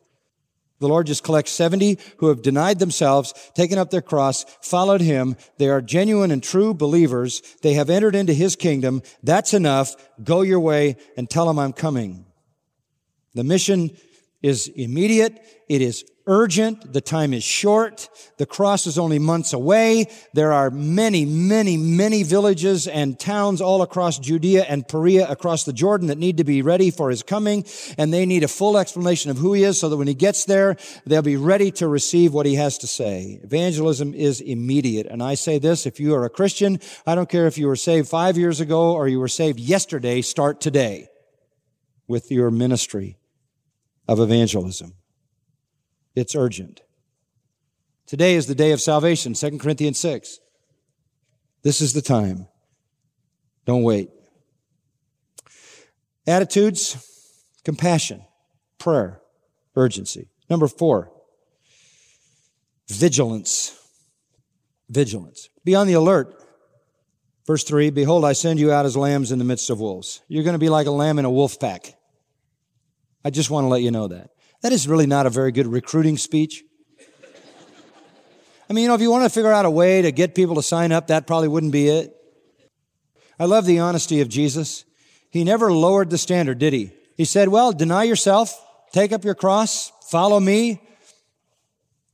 The 0.80 0.88
Lord 0.88 1.06
just 1.06 1.24
collects 1.24 1.50
70 1.52 1.98
who 2.18 2.28
have 2.28 2.42
denied 2.42 2.78
themselves, 2.78 3.34
taken 3.54 3.78
up 3.78 3.90
their 3.90 4.02
cross, 4.02 4.44
followed 4.62 5.00
Him. 5.00 5.36
They 5.58 5.68
are 5.68 5.80
genuine 5.80 6.30
and 6.30 6.42
true 6.42 6.72
believers. 6.72 7.42
They 7.62 7.74
have 7.74 7.90
entered 7.90 8.14
into 8.14 8.32
His 8.32 8.54
kingdom. 8.54 9.02
That's 9.22 9.54
enough. 9.54 9.96
Go 10.22 10.42
your 10.42 10.60
way 10.60 10.96
and 11.16 11.28
tell 11.28 11.46
them 11.46 11.58
I'm 11.58 11.72
coming. 11.72 12.26
The 13.34 13.44
mission 13.44 13.96
is 14.42 14.68
immediate. 14.68 15.40
It 15.68 15.82
is 15.82 16.04
urgent. 16.28 16.92
The 16.92 17.00
time 17.00 17.32
is 17.32 17.42
short. 17.42 18.08
The 18.36 18.46
cross 18.46 18.86
is 18.86 18.98
only 18.98 19.18
months 19.18 19.52
away. 19.52 20.06
There 20.34 20.52
are 20.52 20.70
many, 20.70 21.24
many, 21.24 21.76
many 21.76 22.22
villages 22.22 22.86
and 22.86 23.18
towns 23.18 23.60
all 23.60 23.82
across 23.82 24.18
Judea 24.18 24.64
and 24.68 24.86
Perea 24.86 25.26
across 25.28 25.64
the 25.64 25.72
Jordan 25.72 26.06
that 26.06 26.18
need 26.18 26.36
to 26.36 26.44
be 26.44 26.62
ready 26.62 26.92
for 26.92 27.10
his 27.10 27.24
coming. 27.24 27.64
And 27.96 28.12
they 28.12 28.26
need 28.26 28.44
a 28.44 28.48
full 28.48 28.78
explanation 28.78 29.30
of 29.30 29.38
who 29.38 29.54
he 29.54 29.64
is 29.64 29.80
so 29.80 29.88
that 29.88 29.96
when 29.96 30.06
he 30.06 30.14
gets 30.14 30.44
there, 30.44 30.76
they'll 31.06 31.22
be 31.22 31.36
ready 31.36 31.72
to 31.72 31.88
receive 31.88 32.32
what 32.32 32.46
he 32.46 32.54
has 32.54 32.78
to 32.78 32.86
say. 32.86 33.40
Evangelism 33.42 34.14
is 34.14 34.40
immediate. 34.40 35.06
And 35.06 35.22
I 35.22 35.34
say 35.34 35.58
this, 35.58 35.86
if 35.86 35.98
you 35.98 36.14
are 36.14 36.24
a 36.24 36.30
Christian, 36.30 36.78
I 37.06 37.14
don't 37.14 37.28
care 37.28 37.46
if 37.46 37.58
you 37.58 37.66
were 37.66 37.76
saved 37.76 38.08
five 38.08 38.36
years 38.36 38.60
ago 38.60 38.92
or 38.92 39.08
you 39.08 39.18
were 39.18 39.28
saved 39.28 39.58
yesterday, 39.58 40.20
start 40.20 40.60
today 40.60 41.08
with 42.06 42.30
your 42.30 42.50
ministry 42.50 43.18
of 44.06 44.20
evangelism. 44.20 44.97
It's 46.18 46.34
urgent. 46.34 46.80
Today 48.06 48.34
is 48.34 48.46
the 48.46 48.54
day 48.54 48.72
of 48.72 48.80
salvation, 48.80 49.34
2 49.34 49.58
Corinthians 49.58 49.98
6. 50.00 50.40
This 51.62 51.80
is 51.80 51.92
the 51.92 52.02
time. 52.02 52.48
Don't 53.66 53.84
wait. 53.84 54.10
Attitudes, 56.26 56.96
compassion, 57.64 58.24
prayer, 58.78 59.20
urgency. 59.76 60.28
Number 60.50 60.66
four, 60.66 61.12
vigilance. 62.88 63.78
Vigilance. 64.88 65.50
Be 65.64 65.74
on 65.74 65.86
the 65.86 65.92
alert. 65.92 66.34
Verse 67.46 67.62
three, 67.62 67.90
behold, 67.90 68.24
I 68.24 68.32
send 68.32 68.58
you 68.58 68.72
out 68.72 68.86
as 68.86 68.96
lambs 68.96 69.30
in 69.30 69.38
the 69.38 69.44
midst 69.44 69.70
of 69.70 69.80
wolves. 69.80 70.20
You're 70.28 70.44
going 70.44 70.54
to 70.54 70.58
be 70.58 70.68
like 70.68 70.86
a 70.86 70.90
lamb 70.90 71.18
in 71.18 71.24
a 71.24 71.30
wolf 71.30 71.60
pack. 71.60 71.94
I 73.24 73.30
just 73.30 73.50
want 73.50 73.64
to 73.64 73.68
let 73.68 73.82
you 73.82 73.90
know 73.90 74.08
that. 74.08 74.30
That 74.62 74.72
is 74.72 74.88
really 74.88 75.06
not 75.06 75.26
a 75.26 75.30
very 75.30 75.52
good 75.52 75.66
recruiting 75.66 76.16
speech. 76.16 76.64
I 78.68 78.72
mean, 78.72 78.82
you 78.82 78.88
know, 78.88 78.94
if 78.94 79.00
you 79.00 79.10
want 79.10 79.24
to 79.24 79.30
figure 79.30 79.52
out 79.52 79.64
a 79.64 79.70
way 79.70 80.02
to 80.02 80.12
get 80.12 80.34
people 80.34 80.56
to 80.56 80.62
sign 80.62 80.92
up, 80.92 81.06
that 81.06 81.26
probably 81.26 81.48
wouldn't 81.48 81.72
be 81.72 81.88
it. 81.88 82.14
I 83.38 83.44
love 83.44 83.64
the 83.64 83.78
honesty 83.78 84.20
of 84.20 84.28
Jesus. 84.28 84.84
He 85.30 85.44
never 85.44 85.72
lowered 85.72 86.10
the 86.10 86.18
standard, 86.18 86.58
did 86.58 86.72
he? 86.72 86.92
He 87.16 87.24
said, 87.24 87.48
well, 87.48 87.72
deny 87.72 88.04
yourself, 88.04 88.52
take 88.92 89.12
up 89.12 89.24
your 89.24 89.34
cross, 89.34 89.92
follow 90.10 90.38
me, 90.38 90.82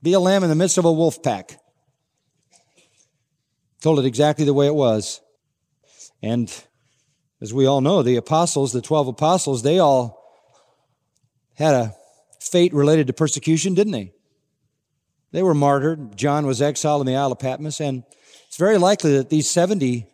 be 0.01 0.13
a 0.13 0.19
lamb 0.19 0.43
in 0.43 0.49
the 0.49 0.55
midst 0.55 0.77
of 0.77 0.85
a 0.85 0.91
wolf 0.91 1.21
pack. 1.23 1.59
Told 3.81 3.99
it 3.99 4.05
exactly 4.05 4.45
the 4.45 4.53
way 4.53 4.67
it 4.67 4.75
was. 4.75 5.19
And 6.21 6.51
as 7.41 7.53
we 7.53 7.65
all 7.65 7.81
know, 7.81 8.01
the 8.01 8.15
apostles, 8.15 8.71
the 8.71 8.81
12 8.81 9.09
apostles, 9.09 9.61
they 9.61 9.79
all 9.79 10.23
had 11.55 11.73
a 11.73 11.95
fate 12.47 12.73
related 12.73 13.07
to 13.07 13.13
persecution, 13.13 13.73
didn't 13.73 13.93
they? 13.93 14.11
They 15.31 15.43
were 15.43 15.53
martyred. 15.53 16.15
John 16.15 16.45
was 16.45 16.61
exiled 16.61 17.01
in 17.01 17.07
the 17.07 17.15
Isle 17.15 17.33
of 17.33 17.39
Patmos, 17.39 17.81
and 17.81 18.03
it's 18.47 18.57
very 18.57 18.77
likely 18.77 19.17
that 19.17 19.29
these 19.29 19.49
70, 19.49 20.07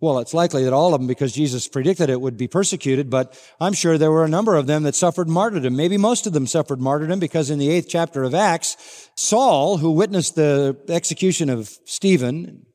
well, 0.00 0.18
it's 0.18 0.34
likely 0.34 0.64
that 0.64 0.72
all 0.72 0.94
of 0.94 1.00
them, 1.00 1.06
because 1.06 1.32
Jesus 1.32 1.68
predicted 1.68 2.10
it, 2.10 2.20
would 2.20 2.36
be 2.36 2.48
persecuted, 2.48 3.08
but 3.08 3.38
I'm 3.60 3.72
sure 3.72 3.96
there 3.96 4.10
were 4.10 4.24
a 4.24 4.28
number 4.28 4.56
of 4.56 4.66
them 4.66 4.82
that 4.82 4.94
suffered 4.94 5.28
martyrdom. 5.28 5.76
Maybe 5.76 5.96
most 5.96 6.26
of 6.26 6.32
them 6.32 6.46
suffered 6.46 6.80
martyrdom 6.80 7.20
because 7.20 7.50
in 7.50 7.58
the 7.58 7.70
eighth 7.70 7.86
chapter 7.88 8.24
of 8.24 8.34
Acts, 8.34 9.10
Saul, 9.14 9.76
who 9.76 9.92
witnessed 9.92 10.34
the 10.34 10.76
execution 10.88 11.50
of 11.50 11.68
Stephen, 11.84 12.66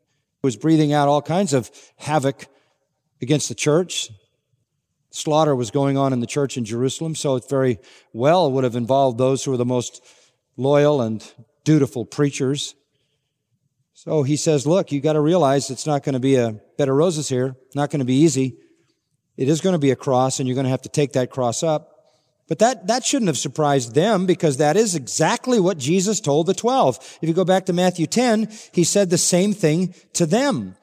was 0.41 0.55
breathing 0.55 0.93
out 0.93 1.07
all 1.07 1.21
kinds 1.21 1.53
of 1.53 1.71
havoc 1.97 2.47
against 3.21 3.50
the 3.50 3.55
church, 3.55 4.09
slaughter 5.13 5.55
was 5.55 5.72
going 5.72 5.96
on 5.96 6.12
in 6.12 6.20
the 6.20 6.27
church 6.27 6.58
in 6.58 6.65
Jerusalem, 6.65 7.15
so 7.15 7.36
it 7.36 7.48
very 7.48 7.77
well 8.12 8.51
would 8.51 8.63
have 8.63 8.75
involved 8.75 9.17
those 9.17 9.43
who 9.43 9.51
were 9.51 9.58
the 9.58 9.65
most 9.65 10.03
loyal 10.58 11.01
and 11.01 11.24
dutiful 11.63 12.03
preachers. 12.03 12.74
So 13.93 14.24
he 14.24 14.36
says, 14.36 14.65
look, 14.65 14.91
you 14.91 15.00
got 15.00 15.13
to 15.13 15.22
realize 15.22 15.70
it's 15.70 15.86
not 15.86 16.03
going 16.03 16.13
to 16.13 16.20
be 16.20 16.36
a 16.36 16.60
bed 16.77 16.89
of 16.89 16.96
roses 16.96 17.29
here. 17.29 17.55
Not 17.75 17.91
going 17.91 18.00
to 18.00 18.05
be 18.05 18.22
easy. 18.22 18.58
It 19.38 19.48
is 19.48 19.62
going 19.62 19.74
to 19.74 19.79
be 19.79 19.91
a 19.91 19.96
cross 19.96 20.39
and 20.39 20.48
you're 20.48 20.55
going 20.55 20.65
to 20.65 20.72
have 20.72 20.82
to 20.82 20.89
take 20.89 21.13
that 21.13 21.29
cross 21.29 21.63
up. 21.63 21.91
But 22.48 22.60
that, 22.60 22.88
that 22.88 23.05
shouldn't 23.05 23.29
have 23.29 23.38
surprised 23.38 23.96
them 23.96 24.25
because 24.25 24.58
that 24.58 24.75
is 24.75 24.96
exactly 24.96 25.60
what 25.60 25.77
Jesus 25.77 26.20
told 26.20 26.48
the 26.48 26.53
12. 26.53 26.98
If 27.22 27.29
you 27.29 27.34
go 27.34 27.46
back 27.46 27.67
to 27.67 27.74
Matthew 27.74 28.08
10, 28.08 28.51
he 28.74 28.84
said 28.84 29.10
the 29.10 29.17
same 29.17 29.53
thing 29.53 29.93
to 30.13 30.25
them. 30.25 30.75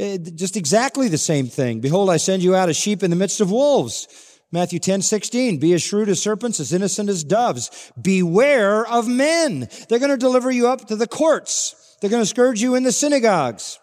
Eh, 0.00 0.16
just 0.16 0.56
exactly 0.56 1.08
the 1.08 1.18
same 1.18 1.46
thing. 1.46 1.80
Behold, 1.80 2.08
I 2.08 2.16
send 2.16 2.42
you 2.42 2.54
out 2.54 2.70
as 2.70 2.76
sheep 2.78 3.02
in 3.02 3.10
the 3.10 3.16
midst 3.16 3.42
of 3.42 3.50
wolves. 3.50 4.08
Matthew 4.50 4.78
10, 4.78 5.02
16. 5.02 5.58
Be 5.58 5.74
as 5.74 5.82
shrewd 5.82 6.08
as 6.08 6.22
serpents, 6.22 6.58
as 6.58 6.72
innocent 6.72 7.10
as 7.10 7.22
doves. 7.22 7.92
Beware 8.00 8.86
of 8.86 9.06
men. 9.06 9.68
They're 9.88 9.98
going 9.98 10.10
to 10.10 10.16
deliver 10.16 10.50
you 10.50 10.68
up 10.68 10.86
to 10.86 10.96
the 10.96 11.06
courts. 11.06 11.98
They're 12.00 12.08
going 12.08 12.22
to 12.22 12.26
scourge 12.26 12.62
you 12.62 12.76
in 12.76 12.82
the 12.82 12.92
synagogues. 12.92 13.78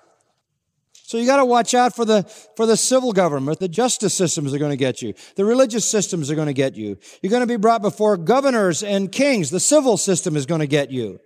So 0.93 1.19
you 1.19 1.27
got 1.27 1.37
to 1.37 1.45
watch 1.45 1.75
out 1.75 1.95
for 1.95 2.03
the, 2.03 2.23
for 2.55 2.65
the 2.65 2.77
civil 2.77 3.13
government. 3.13 3.59
The 3.59 3.69
justice 3.69 4.15
systems 4.15 4.55
are 4.55 4.57
going 4.57 4.71
to 4.71 4.75
get 4.75 5.03
you. 5.03 5.13
The 5.35 5.45
religious 5.45 5.87
systems 5.87 6.31
are 6.31 6.35
going 6.35 6.47
to 6.47 6.53
get 6.53 6.75
you. 6.75 6.97
You're 7.21 7.29
going 7.29 7.41
to 7.41 7.47
be 7.47 7.57
brought 7.57 7.83
before 7.83 8.17
governors 8.17 8.81
and 8.81 9.11
kings. 9.11 9.51
The 9.51 9.59
civil 9.59 9.97
system 9.97 10.35
is 10.35 10.47
going 10.47 10.61
to 10.61 10.67
get 10.67 10.89
you. 10.89 11.19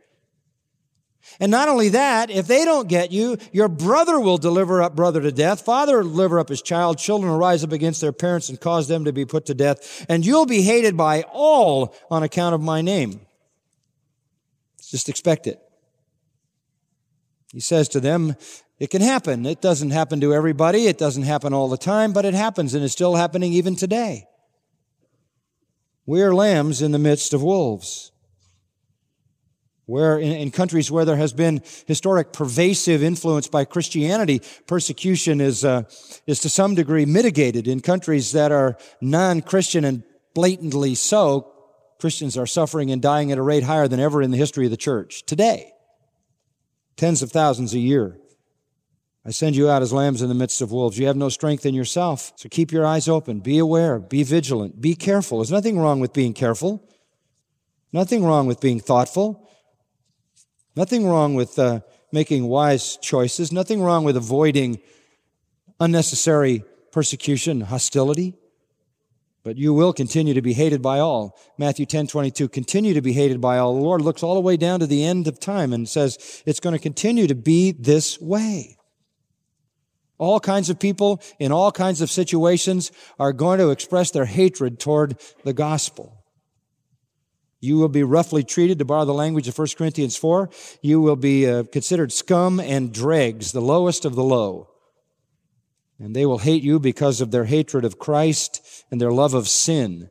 And 1.39 1.51
not 1.51 1.69
only 1.69 1.89
that, 1.89 2.29
if 2.29 2.47
they 2.47 2.65
don't 2.65 2.87
get 2.87 3.11
you, 3.11 3.37
your 3.51 3.67
brother 3.67 4.19
will 4.19 4.37
deliver 4.37 4.81
up 4.81 4.95
brother 4.95 5.21
to 5.21 5.31
death. 5.31 5.61
Father 5.61 5.97
will 5.97 6.09
deliver 6.09 6.39
up 6.39 6.49
his 6.49 6.61
child. 6.61 6.97
Children 6.97 7.31
will 7.31 7.39
rise 7.39 7.63
up 7.63 7.71
against 7.71 8.01
their 8.01 8.11
parents 8.11 8.49
and 8.49 8.59
cause 8.59 8.87
them 8.87 9.05
to 9.05 9.13
be 9.13 9.25
put 9.25 9.45
to 9.47 9.53
death. 9.53 10.05
And 10.09 10.25
you'll 10.25 10.45
be 10.45 10.61
hated 10.61 10.97
by 10.97 11.23
all 11.31 11.95
on 12.09 12.23
account 12.23 12.55
of 12.55 12.61
my 12.61 12.81
name. 12.81 13.21
Just 14.81 15.09
expect 15.09 15.47
it. 15.47 15.59
He 17.53 17.59
says 17.59 17.87
to 17.89 17.99
them, 17.99 18.35
it 18.79 18.89
can 18.89 19.01
happen. 19.01 19.45
It 19.45 19.61
doesn't 19.61 19.91
happen 19.91 20.21
to 20.21 20.33
everybody. 20.33 20.87
It 20.87 20.97
doesn't 20.97 21.23
happen 21.23 21.53
all 21.53 21.69
the 21.69 21.77
time, 21.77 22.13
but 22.13 22.25
it 22.25 22.33
happens 22.33 22.73
and 22.73 22.83
it's 22.83 22.93
still 22.93 23.15
happening 23.15 23.53
even 23.53 23.75
today. 23.75 24.25
We 26.05 26.21
are 26.23 26.33
lambs 26.33 26.81
in 26.81 26.91
the 26.91 26.99
midst 26.99 27.33
of 27.33 27.43
wolves 27.43 28.10
where 29.85 30.17
in, 30.19 30.31
in, 30.31 30.51
countries 30.51 30.89
where 30.91 31.05
there 31.05 31.17
has 31.17 31.33
been 31.33 31.61
historic 31.85 32.31
pervasive 32.33 33.03
influence 33.03 33.47
by 33.47 33.65
Christianity, 33.65 34.41
persecution 34.67 35.41
is, 35.41 35.65
uh, 35.65 35.83
is 36.27 36.39
to 36.39 36.49
some 36.49 36.75
degree 36.75 37.05
mitigated. 37.05 37.67
In 37.67 37.81
countries 37.81 38.31
that 38.31 38.51
are 38.51 38.77
non-Christian 39.01 39.83
and 39.83 40.03
blatantly 40.33 40.95
so, 40.95 41.51
Christians 41.99 42.37
are 42.37 42.47
suffering 42.47 42.91
and 42.91 43.01
dying 43.01 43.31
at 43.31 43.37
a 43.37 43.43
rate 43.43 43.63
higher 43.63 43.87
than 43.87 43.99
ever 43.99 44.21
in 44.21 44.31
the 44.31 44.37
history 44.37 44.65
of 44.65 44.71
the 44.71 44.77
church 44.77 45.25
today. 45.25 45.71
Tens 46.95 47.21
of 47.21 47.31
thousands 47.31 47.73
a 47.73 47.79
year. 47.79 48.17
I 49.23 49.29
send 49.29 49.55
you 49.55 49.69
out 49.69 49.83
as 49.83 49.93
lambs 49.93 50.23
in 50.23 50.29
the 50.29 50.35
midst 50.35 50.61
of 50.61 50.71
wolves. 50.71 50.97
You 50.97 51.05
have 51.07 51.15
no 51.15 51.29
strength 51.29 51.65
in 51.65 51.75
yourself. 51.75 52.33
So 52.37 52.49
keep 52.49 52.71
your 52.71 52.85
eyes 52.85 53.07
open. 53.07 53.39
Be 53.39 53.59
aware. 53.59 53.99
Be 53.99 54.23
vigilant. 54.23 54.81
Be 54.81 54.95
careful. 54.95 55.37
There's 55.37 55.51
nothing 55.51 55.77
wrong 55.77 55.99
with 55.99 56.11
being 56.11 56.33
careful. 56.33 56.87
Nothing 57.93 58.23
wrong 58.23 58.47
with 58.47 58.59
being 58.59 58.79
thoughtful. 58.79 59.47
Nothing 60.75 61.05
wrong 61.05 61.35
with 61.35 61.59
uh, 61.59 61.81
making 62.11 62.47
wise 62.47 62.97
choices. 62.97 63.51
Nothing 63.51 63.81
wrong 63.81 64.03
with 64.03 64.15
avoiding 64.15 64.79
unnecessary 65.79 66.63
persecution, 66.91 67.61
hostility. 67.61 68.35
But 69.43 69.57
you 69.57 69.73
will 69.73 69.91
continue 69.91 70.35
to 70.35 70.41
be 70.41 70.53
hated 70.53 70.81
by 70.81 70.99
all. 70.99 71.37
Matthew 71.57 71.85
10, 71.85 72.07
22, 72.07 72.47
continue 72.47 72.93
to 72.93 73.01
be 73.01 73.13
hated 73.13 73.41
by 73.41 73.57
all. 73.57 73.73
The 73.73 73.81
Lord 73.81 74.01
looks 74.01 74.21
all 74.21 74.35
the 74.35 74.39
way 74.39 74.55
down 74.55 74.79
to 74.81 74.87
the 74.87 75.03
end 75.03 75.27
of 75.27 75.39
time 75.39 75.73
and 75.73 75.89
says 75.89 76.43
it's 76.45 76.59
going 76.59 76.73
to 76.73 76.79
continue 76.79 77.25
to 77.27 77.35
be 77.35 77.71
this 77.71 78.21
way. 78.21 78.77
All 80.19 80.39
kinds 80.39 80.69
of 80.69 80.79
people 80.79 81.21
in 81.39 81.51
all 81.51 81.71
kinds 81.71 82.01
of 82.01 82.11
situations 82.11 82.91
are 83.19 83.33
going 83.33 83.57
to 83.57 83.71
express 83.71 84.11
their 84.11 84.25
hatred 84.25 84.79
toward 84.79 85.19
the 85.43 85.53
gospel. 85.53 86.20
You 87.61 87.77
will 87.77 87.89
be 87.89 88.03
roughly 88.03 88.43
treated, 88.43 88.79
to 88.79 88.85
borrow 88.85 89.05
the 89.05 89.13
language 89.13 89.47
of 89.47 89.57
1 89.57 89.67
Corinthians 89.77 90.17
4. 90.17 90.49
You 90.81 90.99
will 90.99 91.15
be 91.15 91.47
uh, 91.47 91.63
considered 91.71 92.11
scum 92.11 92.59
and 92.59 92.91
dregs, 92.91 93.51
the 93.51 93.61
lowest 93.61 94.03
of 94.03 94.15
the 94.15 94.23
low. 94.23 94.67
And 95.99 96.15
they 96.15 96.25
will 96.25 96.39
hate 96.39 96.63
you 96.63 96.79
because 96.79 97.21
of 97.21 97.29
their 97.29 97.45
hatred 97.45 97.85
of 97.85 97.99
Christ 97.99 98.83
and 98.89 98.99
their 98.99 99.11
love 99.11 99.35
of 99.35 99.47
sin. 99.47 100.09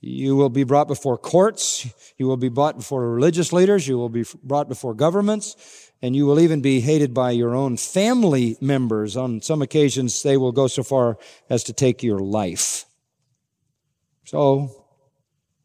You 0.00 0.36
will 0.36 0.48
be 0.48 0.62
brought 0.62 0.86
before 0.86 1.18
courts. 1.18 1.86
You 2.16 2.28
will 2.28 2.36
be 2.36 2.48
brought 2.48 2.76
before 2.76 3.10
religious 3.10 3.52
leaders. 3.52 3.88
You 3.88 3.98
will 3.98 4.08
be 4.08 4.24
brought 4.44 4.68
before 4.68 4.94
governments. 4.94 5.90
And 6.00 6.14
you 6.14 6.24
will 6.26 6.38
even 6.38 6.62
be 6.62 6.80
hated 6.80 7.12
by 7.12 7.32
your 7.32 7.56
own 7.56 7.76
family 7.76 8.56
members. 8.60 9.16
On 9.16 9.42
some 9.42 9.60
occasions, 9.60 10.22
they 10.22 10.36
will 10.36 10.52
go 10.52 10.68
so 10.68 10.84
far 10.84 11.18
as 11.50 11.64
to 11.64 11.72
take 11.72 12.04
your 12.04 12.20
life. 12.20 12.86
So, 14.24 14.79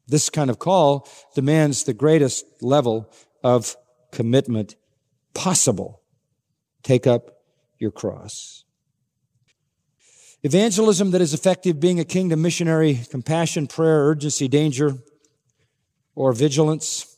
this 0.07 0.29
kind 0.29 0.49
of 0.49 0.59
call 0.59 1.07
demands 1.33 1.83
the 1.83 1.93
greatest 1.93 2.45
level 2.61 3.11
of 3.43 3.75
commitment 4.11 4.75
possible. 5.33 6.01
Take 6.83 7.07
up 7.07 7.41
your 7.79 7.91
cross. 7.91 8.63
Evangelism 10.43 11.11
that 11.11 11.21
is 11.21 11.33
effective, 11.33 11.79
being 11.79 11.99
a 11.99 12.05
kingdom 12.05 12.41
missionary, 12.41 13.01
compassion, 13.09 13.65
prayer, 13.65 14.05
urgency, 14.05 14.47
danger, 14.47 14.93
or 16.13 16.33
vigilance. 16.33 17.17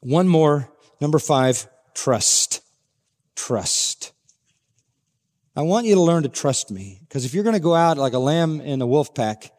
One 0.00 0.28
more, 0.28 0.70
number 1.00 1.18
five, 1.18 1.66
trust. 1.94 2.62
Trust. 3.34 4.12
I 5.56 5.62
want 5.62 5.86
you 5.86 5.96
to 5.96 6.00
learn 6.00 6.22
to 6.22 6.28
trust 6.28 6.70
me, 6.70 7.00
because 7.02 7.24
if 7.24 7.34
you're 7.34 7.42
going 7.42 7.54
to 7.54 7.60
go 7.60 7.74
out 7.74 7.98
like 7.98 8.12
a 8.12 8.18
lamb 8.18 8.60
in 8.60 8.80
a 8.80 8.86
wolf 8.86 9.14
pack, 9.14 9.50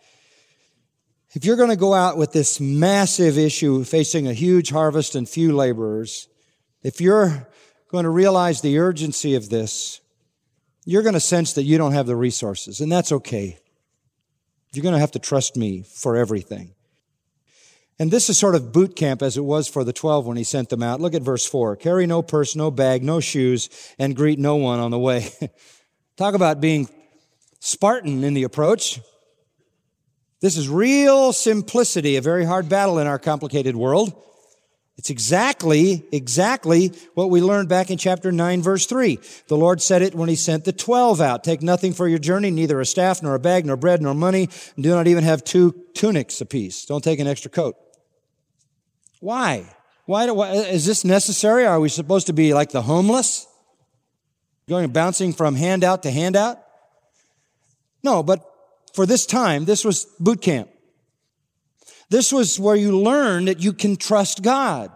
if 1.34 1.44
you're 1.44 1.58
going 1.58 1.70
to 1.70 1.76
go 1.76 1.94
out 1.94 2.18
with 2.18 2.32
this 2.32 2.60
massive 2.60 3.38
issue 3.38 3.84
facing 3.84 4.28
a 4.28 4.34
huge 4.34 4.70
harvest 4.70 5.16
and 5.16 5.28
few 5.28 5.56
laborers, 5.56 6.28
if 6.84 7.02
you're 7.02 7.48
going 7.90 8.06
to 8.06 8.10
realize 8.10 8.62
the 8.62 8.80
urgency 8.80 9.36
of 9.36 9.50
this, 9.50 10.02
you're 10.86 11.04
going 11.04 11.14
to 11.14 11.20
sense 11.20 11.54
that 11.54 11.64
you 11.64 11.78
don't 11.78 11.92
have 11.92 12.08
the 12.08 12.16
resources, 12.16 12.80
and 12.80 12.92
that's 12.92 13.12
okay. 13.12 13.58
You're 14.74 14.84
going 14.84 14.94
to 14.94 15.00
have 15.00 15.12
to 15.12 15.20
trust 15.20 15.58
me 15.58 15.84
for 15.84 16.16
everything. 16.16 16.74
And 18.00 18.12
this 18.12 18.30
is 18.30 18.38
sort 18.38 18.56
of 18.56 18.72
boot 18.72 18.96
camp 18.96 19.22
as 19.22 19.38
it 19.38 19.44
was 19.44 19.68
for 19.68 19.84
the 19.84 19.94
12 19.94 20.28
when 20.28 20.38
he 20.38 20.44
sent 20.44 20.70
them 20.70 20.84
out. 20.84 21.02
Look 21.02 21.16
at 21.16 21.24
verse 21.24 21.46
4. 21.48 21.76
Carry 21.78 22.06
no 22.06 22.22
purse, 22.22 22.56
no 22.56 22.70
bag, 22.70 23.04
no 23.04 23.20
shoes, 23.20 23.70
and 23.98 24.16
greet 24.16 24.38
no 24.38 24.56
one 24.56 24.80
on 24.80 24.92
the 24.92 25.00
way. 25.00 25.32
Talk 26.18 26.36
about 26.36 26.62
being 26.62 26.90
Spartan 27.60 28.24
in 28.24 28.34
the 28.34 28.44
approach. 28.44 29.00
This 30.40 30.58
is 30.58 30.70
real 30.70 31.34
simplicity, 31.34 32.16
a 32.16 32.22
very 32.22 32.46
hard 32.46 32.70
battle 32.70 33.00
in 33.00 33.08
our 33.08 33.18
complicated 33.18 33.76
world. 33.76 34.14
It's 34.98 35.12
exactly, 35.12 36.06
exactly 36.12 36.92
what 37.14 37.30
we 37.30 37.40
learned 37.42 37.70
back 37.70 37.92
in 37.92 37.98
chapter 38.00 38.32
9, 38.32 38.64
verse 38.64 38.88
3. 38.88 39.20
The 39.48 39.58
Lord 39.58 39.80
said 39.82 40.02
it 40.02 40.16
when 40.16 40.28
He 40.28 40.36
sent 40.36 40.66
the 40.66 40.72
12 40.72 41.22
out. 41.22 41.44
Take 41.44 41.62
nothing 41.62 41.94
for 41.94 42.08
your 42.08 42.18
journey, 42.18 42.50
neither 42.50 42.80
a 42.82 42.86
staff, 42.86 43.22
nor 43.22 43.36
a 43.36 43.40
bag, 43.40 43.66
nor 43.66 43.78
bread, 43.78 44.02
nor 44.02 44.16
money, 44.16 44.50
and 44.76 44.84
do 44.84 44.90
not 44.90 45.08
even 45.08 45.24
have 45.24 45.44
two 45.44 45.76
tunics 45.94 46.42
apiece. 46.42 46.86
Don't 46.86 47.04
take 47.04 47.20
an 47.20 47.28
extra 47.28 47.52
coat. 47.52 47.76
Why? 49.20 49.66
Why, 50.06 50.26
do, 50.26 50.34
why 50.34 50.52
is 50.52 50.86
this 50.86 51.04
necessary? 51.04 51.66
Are 51.66 51.80
we 51.80 51.90
supposed 51.90 52.28
to 52.28 52.34
be 52.34 52.54
like 52.54 52.72
the 52.72 52.82
homeless? 52.82 53.46
Going 54.68 54.90
bouncing 54.90 55.32
from 55.32 55.56
handout 55.56 56.04
to 56.04 56.12
handout? 56.12 56.60
No, 58.04 58.24
but 58.24 58.44
for 58.94 59.06
this 59.06 59.26
time, 59.26 59.66
this 59.66 59.86
was 59.86 60.06
boot 60.20 60.42
camp. 60.42 60.70
This 62.10 62.32
was 62.32 62.60
where 62.60 62.76
you 62.76 62.98
learn 62.98 63.46
that 63.46 63.62
you 63.62 63.74
can 63.74 63.98
trust 63.98 64.42
God. 64.42 64.92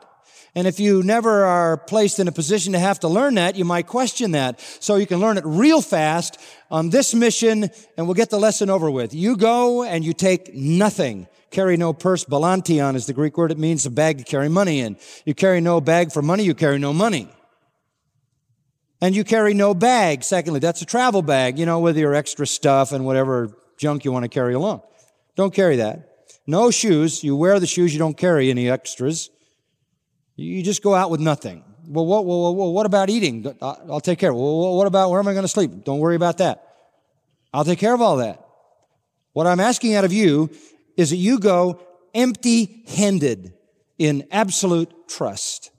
And 0.53 0.67
if 0.67 0.79
you 0.79 1.01
never 1.01 1.45
are 1.45 1.77
placed 1.77 2.19
in 2.19 2.27
a 2.27 2.31
position 2.31 2.73
to 2.73 2.79
have 2.79 2.99
to 3.01 3.07
learn 3.07 3.35
that, 3.35 3.55
you 3.55 3.63
might 3.63 3.87
question 3.87 4.31
that. 4.31 4.59
So 4.79 4.95
you 4.95 5.07
can 5.07 5.19
learn 5.19 5.37
it 5.37 5.45
real 5.45 5.81
fast 5.81 6.37
on 6.69 6.89
this 6.89 7.13
mission 7.13 7.69
and 7.95 8.05
we'll 8.05 8.15
get 8.15 8.29
the 8.29 8.39
lesson 8.39 8.69
over 8.69 8.91
with. 8.91 9.13
You 9.13 9.37
go 9.37 9.83
and 9.83 10.03
you 10.03 10.11
take 10.13 10.53
nothing. 10.53 11.27
Carry 11.51 11.77
no 11.77 11.93
purse. 11.93 12.25
Balantion 12.25 12.95
is 12.95 13.05
the 13.05 13.13
Greek 13.13 13.37
word. 13.37 13.51
It 13.51 13.57
means 13.57 13.85
a 13.85 13.89
bag 13.89 14.17
to 14.17 14.23
carry 14.25 14.49
money 14.49 14.81
in. 14.81 14.97
You 15.25 15.33
carry 15.33 15.61
no 15.61 15.79
bag 15.79 16.11
for 16.11 16.21
money. 16.21 16.43
You 16.43 16.53
carry 16.53 16.79
no 16.79 16.91
money. 16.91 17.29
And 18.99 19.15
you 19.15 19.23
carry 19.23 19.53
no 19.53 19.73
bag. 19.73 20.23
Secondly, 20.23 20.59
that's 20.59 20.81
a 20.81 20.85
travel 20.85 21.21
bag, 21.21 21.57
you 21.57 21.65
know, 21.65 21.79
with 21.79 21.97
your 21.97 22.13
extra 22.13 22.45
stuff 22.45 22.91
and 22.91 23.05
whatever 23.05 23.57
junk 23.81 24.05
you 24.05 24.11
want 24.11 24.23
to 24.23 24.29
carry 24.29 24.53
along. 24.53 24.81
Don't 25.35 25.53
carry 25.53 25.77
that. 25.77 26.27
No 26.45 26.69
shoes. 26.69 27.23
You 27.23 27.35
wear 27.35 27.59
the 27.59 27.67
shoes. 27.67 27.91
You 27.91 27.99
don't 27.99 28.15
carry 28.15 28.49
any 28.51 28.69
extras. 28.69 29.29
You 30.35 30.61
just 30.61 30.83
go 30.83 30.93
out 30.93 31.09
with 31.09 31.19
nothing. 31.19 31.63
Well, 31.87 32.05
what, 32.05 32.25
well, 32.25 32.55
well, 32.55 32.71
what 32.71 32.85
about 32.85 33.09
eating? 33.09 33.53
I'll 33.61 33.99
take 33.99 34.19
care. 34.19 34.33
Well, 34.33 34.77
what 34.77 34.87
about 34.87 35.09
where 35.09 35.19
am 35.19 35.27
I 35.27 35.33
going 35.33 35.43
to 35.43 35.49
sleep? 35.49 35.83
Don't 35.83 35.99
worry 35.99 36.15
about 36.15 36.37
that. 36.37 36.63
I'll 37.53 37.65
take 37.65 37.79
care 37.79 37.93
of 37.93 38.01
all 38.01 38.17
that. 38.17 38.45
What 39.33 39.47
I'm 39.47 39.59
asking 39.59 39.95
out 39.95 40.05
of 40.05 40.13
you 40.13 40.51
is 40.95 41.09
that 41.09 41.17
you 41.17 41.39
go 41.39 41.81
empty 42.13 42.83
handed 42.87 43.53
in 43.97 44.27
absolute 44.31 44.91
trust. 45.07 45.71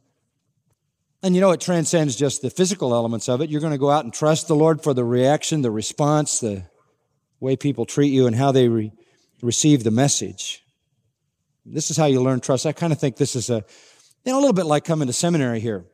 And 1.22 1.36
you 1.36 1.40
know, 1.40 1.52
it 1.52 1.60
transcends 1.60 2.16
just 2.16 2.42
the 2.42 2.50
physical 2.50 2.94
elements 2.94 3.28
of 3.28 3.40
it. 3.40 3.48
You're 3.48 3.60
going 3.60 3.72
to 3.72 3.78
go 3.78 3.90
out 3.90 4.04
and 4.04 4.12
trust 4.12 4.48
the 4.48 4.56
Lord 4.56 4.82
for 4.82 4.92
the 4.92 5.04
reaction, 5.04 5.62
the 5.62 5.70
response, 5.70 6.40
the 6.40 6.64
way 7.42 7.56
people 7.56 7.84
treat 7.84 8.12
you, 8.12 8.26
and 8.26 8.36
how 8.36 8.52
they 8.52 8.68
re- 8.68 8.92
receive 9.42 9.82
the 9.82 9.90
message. 9.90 10.64
This 11.66 11.90
is 11.90 11.96
how 11.96 12.06
you 12.06 12.22
learn 12.22 12.40
trust. 12.40 12.64
I 12.64 12.72
kind 12.72 12.92
of 12.92 13.00
think 13.00 13.16
this 13.16 13.34
is 13.34 13.50
a, 13.50 13.64
you 14.24 14.32
know, 14.32 14.38
a 14.38 14.40
little 14.40 14.52
bit 14.52 14.66
like 14.66 14.84
coming 14.84 15.08
to 15.08 15.12
seminary 15.12 15.58
here. 15.58 15.84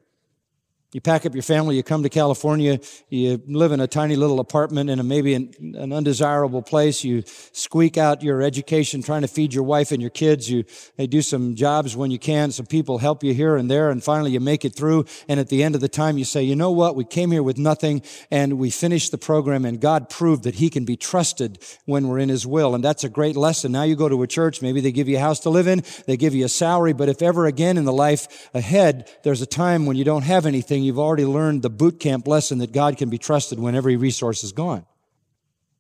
You 0.95 1.03
pack 1.03 1.27
up 1.27 1.35
your 1.35 1.43
family, 1.43 1.77
you 1.77 1.83
come 1.83 2.03
to 2.03 2.09
California, 2.09 2.81
you 3.11 3.43
live 3.47 3.73
in 3.73 3.81
a 3.81 3.87
tiny 3.87 4.17
little 4.17 4.41
apartment 4.41 4.89
in 4.89 4.99
a 4.99 5.03
maybe 5.03 5.35
an, 5.35 5.53
an, 5.61 5.93
undesirable 5.93 6.63
place. 6.63 7.05
You 7.05 7.25
squeak 7.53 7.99
out 7.99 8.23
your 8.23 8.41
education 8.41 9.03
trying 9.03 9.21
to 9.21 9.29
feed 9.29 9.53
your 9.53 9.65
wife 9.65 9.93
and 9.93 10.01
your 10.01 10.11
kids. 10.11 10.51
You 10.51 10.65
they 10.97 11.07
do 11.07 11.21
some 11.21 11.57
jobs 11.57 11.95
when 11.95 12.11
you 12.11 12.19
can. 12.19 12.53
Some 12.53 12.65
people 12.65 12.97
help 12.97 13.23
you 13.23 13.35
here 13.35 13.57
and 13.57 13.71
there, 13.71 13.91
and 13.91 14.03
finally 14.03 14.31
you 14.31 14.41
make 14.41 14.65
it 14.65 14.75
through. 14.75 15.05
And 15.29 15.39
at 15.39 15.51
the 15.51 15.63
end 15.63 15.75
of 15.75 15.83
the 15.83 15.91
time, 15.91 16.17
you 16.17 16.25
say, 16.25 16.43
"You 16.43 16.57
know 16.57 16.71
what? 16.71 16.97
We 16.97 17.05
came 17.05 17.33
here 17.33 17.43
with 17.43 17.59
nothing, 17.59 18.01
and 18.31 18.55
we 18.55 18.71
finished 18.71 19.11
the 19.11 19.19
program, 19.19 19.67
and 19.67 19.83
God 19.83 20.09
proved 20.09 20.45
that 20.45 20.55
He 20.55 20.71
can 20.71 20.87
be 20.87 20.97
trusted 20.97 21.59
when 21.85 22.09
we're 22.09 22.19
in 22.19 22.31
His 22.31 22.47
will." 22.47 22.75
And 22.75 22.83
that's 22.83 23.05
a 23.05 23.11
great 23.11 23.37
lesson. 23.37 23.73
Now 23.73 23.83
you 23.83 23.95
go 23.95 24.09
to 24.09 24.23
a 24.23 24.27
church, 24.27 24.63
maybe 24.63 24.81
they 24.81 24.93
give 24.93 25.07
you 25.07 25.19
a 25.19 25.21
house 25.21 25.41
to 25.41 25.51
live 25.51 25.67
in, 25.67 25.83
they 26.07 26.17
give 26.17 26.35
you 26.35 26.47
a 26.47 26.49
salary, 26.49 26.95
but 26.95 27.11
if 27.11 27.21
ever 27.21 27.45
again 27.45 27.77
in 27.77 27.85
the 27.85 27.93
life 27.93 28.49
ahead 28.55 29.07
there's 29.23 29.43
a 29.43 29.47
time 29.47 29.85
when 29.85 29.99
you 29.99 30.05
don't 30.05 30.23
have 30.23 30.47
anything 30.47 30.78
you've 30.85 30.99
already 30.99 31.25
learned 31.25 31.63
the 31.63 31.71
boot 31.71 32.01
camp 32.01 32.27
lesson 32.27 32.59
that 32.59 32.73
God 32.73 32.97
can 32.97 33.11
be 33.11 33.19
trusted 33.19 33.59
when 33.59 33.75
every 33.75 33.97
resource 33.97 34.45
is 34.45 34.53
gone. 34.53 34.85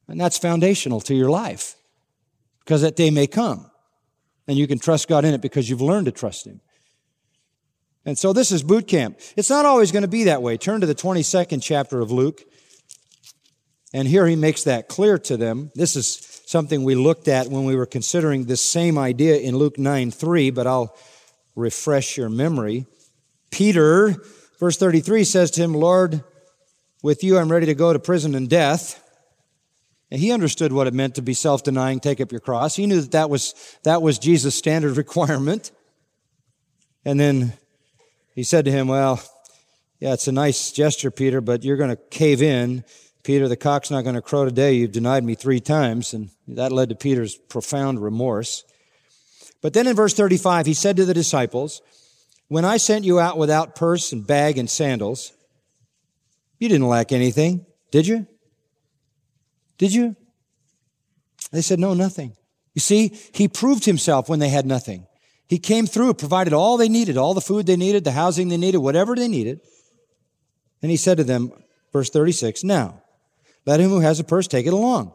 And 0.09 0.21
that's 0.21 0.39
foundational 0.39 1.01
to 1.03 1.15
your 1.15 1.31
life 1.31 1.77
because 2.61 2.83
that 2.83 2.97
day 2.97 3.11
may 3.11 3.27
come 3.27 3.71
and 4.47 4.57
you 4.57 4.67
can 4.67 4.79
trust 4.79 5.09
God 5.09 5.25
in 5.25 5.35
it 5.35 5.43
because 5.43 5.69
you've 5.69 5.83
learned 5.83 6.07
to 6.07 6.13
trust 6.13 6.47
Him. 6.47 6.61
And 8.07 8.19
so 8.19 8.33
this 8.33 8.51
is 8.51 8.63
boot 8.63 8.89
camp. 8.89 9.21
It's 9.37 9.51
not 9.51 9.67
always 9.67 9.93
going 9.93 10.03
to 10.03 10.09
be 10.09 10.25
that 10.25 10.41
way. 10.41 10.57
Turn 10.57 10.81
to 10.81 10.87
the 10.87 10.95
22nd 10.95 11.63
chapter 11.63 12.01
of 12.01 12.11
Luke. 12.11 12.43
And 13.93 14.09
here 14.09 14.27
he 14.27 14.37
makes 14.37 14.65
that 14.65 14.89
clear 14.89 15.19
to 15.19 15.37
them. 15.37 15.71
This 15.75 15.97
is 15.97 16.43
something 16.47 16.85
we 16.85 16.95
looked 16.95 17.29
at 17.29 17.49
when 17.49 17.65
we 17.65 17.77
were 17.77 17.87
considering 17.87 18.45
this 18.45 18.63
same 18.63 18.97
idea 18.97 19.37
in 19.37 19.57
Luke 19.57 19.79
9 19.79 20.11
3, 20.11 20.51
but 20.51 20.67
I'll 20.67 20.97
refresh 21.55 22.17
your 22.17 22.31
memory. 22.31 22.87
Peter 23.51 24.17
Verse 24.59 24.77
33 24.77 25.25
says 25.25 25.51
to 25.53 25.62
him, 25.62 25.73
Lord, 25.73 26.23
with 27.03 27.23
you 27.23 27.38
I'm 27.38 27.51
ready 27.51 27.66
to 27.66 27.75
go 27.75 27.92
to 27.92 27.99
prison 27.99 28.35
and 28.35 28.49
death. 28.49 29.05
And 30.11 30.21
he 30.21 30.33
understood 30.33 30.73
what 30.73 30.87
it 30.87 30.94
meant 30.94 31.16
to 31.16 31.23
be 31.23 31.35
self-denying, 31.35 32.01
take 32.01 32.21
up 32.21 32.33
your 32.33 32.40
cross. 32.40 32.77
He 32.77 32.87
knew 32.87 33.01
that 33.01 33.12
that 33.12 33.31
was, 33.31 33.55
that 33.85 34.03
was 34.03 34.18
Jesus' 34.18 34.55
standard 34.55 34.97
requirement. 34.97 35.71
And 37.05 37.21
then 37.21 37.53
he 38.35 38.42
said 38.42 38.64
to 38.64 38.71
him, 38.71 38.88
well, 38.88 39.21
yeah, 40.01 40.12
it's 40.12 40.29
a 40.29 40.33
nice 40.33 40.73
gesture, 40.73 41.11
Peter, 41.11 41.40
but 41.40 41.64
you're 41.64 41.77
going 41.77 41.90
to 41.90 41.97
cave 41.97 42.40
in. 42.40 42.85
Peter, 43.25 43.49
the 43.49 43.57
cock's 43.57 43.90
not 43.90 44.03
going 44.03 44.14
to 44.14 44.23
crow 44.23 44.44
today. 44.44 44.75
You've 44.75 44.92
denied 44.92 45.25
me 45.25 45.35
three 45.35 45.61
times. 45.61 46.14
And 46.14 46.31
that 46.47 46.73
led 46.73 46.88
to 46.88 46.94
Peter's 46.94 47.37
profound 47.37 48.03
remorse. 48.03 48.64
But 49.61 49.75
then 49.75 49.87
in 49.87 49.97
verse 49.97 50.14
35, 50.14 50.66
he 50.66 50.75
said 50.75 50.97
to 50.97 51.05
the 51.05 51.14
disciples, 51.14 51.83
when 52.49 52.65
I 52.65 52.79
sent 52.79 53.05
you 53.05 53.21
out 53.21 53.39
without 53.39 53.77
purse 53.77 54.13
and 54.13 54.27
bag 54.27 54.59
and 54.59 54.69
sandals, 54.69 55.33
you 56.59 56.69
didn't 56.69 56.89
lack 56.89 57.13
anything, 57.13 57.67
did 57.91 58.07
you? 58.07 58.27
Did 59.77 59.95
you? 59.95 60.17
They 61.53 61.63
said, 61.63 61.79
No, 61.79 61.95
nothing. 61.95 62.35
You 62.75 62.81
see, 62.81 63.17
he 63.33 63.49
proved 63.49 63.85
himself 63.85 64.29
when 64.29 64.39
they 64.39 64.49
had 64.49 64.67
nothing. 64.67 65.07
He 65.47 65.59
came 65.59 65.87
through, 65.87 66.15
provided 66.15 66.53
all 66.53 66.77
they 66.77 66.89
needed, 66.89 67.17
all 67.17 67.35
the 67.35 67.41
food 67.41 67.67
they 67.67 67.77
needed, 67.77 68.05
the 68.05 68.13
housing 68.13 68.49
they 68.49 68.57
needed, 68.57 68.79
whatever 68.79 69.15
they 69.15 69.29
needed. 69.29 69.61
And 70.83 70.91
he 70.91 70.97
said 70.97 71.17
to 71.17 71.25
them, 71.25 71.53
verse 71.93 72.11
36, 72.11 72.65
Now, 72.65 73.03
let 73.65 73.81
him 73.81 73.89
who 73.89 74.01
has 74.01 74.21
a 74.21 74.25
purse 74.25 74.47
take 74.47 74.67
it 74.67 74.73
along. 74.73 75.13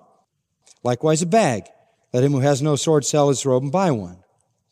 Likewise, 0.83 1.21
a 1.21 1.25
bag. 1.25 1.63
Let 2.11 2.23
him 2.23 2.31
who 2.33 2.39
has 2.39 2.61
no 2.61 2.75
sword 2.75 3.05
sell 3.05 3.29
his 3.29 3.45
robe 3.45 3.63
and 3.63 3.71
buy 3.71 3.91
one. 3.91 4.22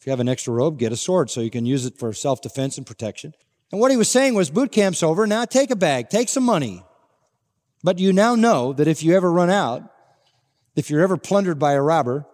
If 0.01 0.07
you 0.07 0.09
have 0.09 0.19
an 0.19 0.29
extra 0.29 0.51
robe, 0.51 0.79
get 0.79 0.91
a 0.91 0.97
sword 0.97 1.29
so 1.29 1.41
you 1.41 1.51
can 1.51 1.67
use 1.67 1.85
it 1.85 1.95
for 1.95 2.11
self 2.11 2.41
defense 2.41 2.79
and 2.79 2.87
protection. 2.87 3.35
And 3.71 3.79
what 3.79 3.91
he 3.91 3.97
was 3.97 4.09
saying 4.09 4.33
was, 4.33 4.49
boot 4.49 4.71
camp's 4.71 5.03
over. 5.03 5.27
Now 5.27 5.45
take 5.45 5.69
a 5.69 5.75
bag, 5.75 6.09
take 6.09 6.27
some 6.27 6.43
money. 6.43 6.83
But 7.83 7.99
you 7.99 8.11
now 8.11 8.33
know 8.33 8.73
that 8.73 8.87
if 8.87 9.03
you 9.03 9.15
ever 9.15 9.31
run 9.31 9.51
out, 9.51 9.83
if 10.75 10.89
you're 10.89 11.03
ever 11.03 11.17
plundered 11.17 11.59
by 11.59 11.73
a 11.73 11.81
robber, 11.83 12.25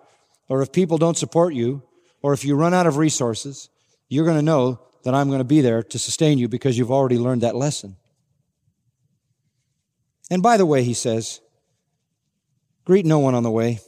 or 0.48 0.62
if 0.62 0.72
people 0.72 0.98
don't 0.98 1.18
support 1.18 1.54
you, 1.54 1.84
or 2.22 2.32
if 2.32 2.46
you 2.46 2.56
run 2.56 2.74
out 2.74 2.88
of 2.88 2.96
resources, 2.96 3.70
you're 4.08 4.24
going 4.24 4.38
to 4.38 4.42
know 4.42 4.80
that 5.04 5.14
I'm 5.14 5.28
going 5.28 5.40
to 5.40 5.44
be 5.44 5.60
there 5.60 5.84
to 5.84 6.00
sustain 6.00 6.38
you 6.38 6.48
because 6.48 6.78
you've 6.78 6.92
already 6.92 7.18
learned 7.18 7.42
that 7.42 7.56
lesson. 7.56 7.98
And 10.32 10.42
by 10.42 10.56
the 10.56 10.66
way, 10.66 10.84
he 10.84 10.94
says, 10.94 11.42
greet 12.86 13.06
no 13.06 13.20
one 13.20 13.36
on 13.36 13.44
the 13.44 13.52
way. 13.52 13.80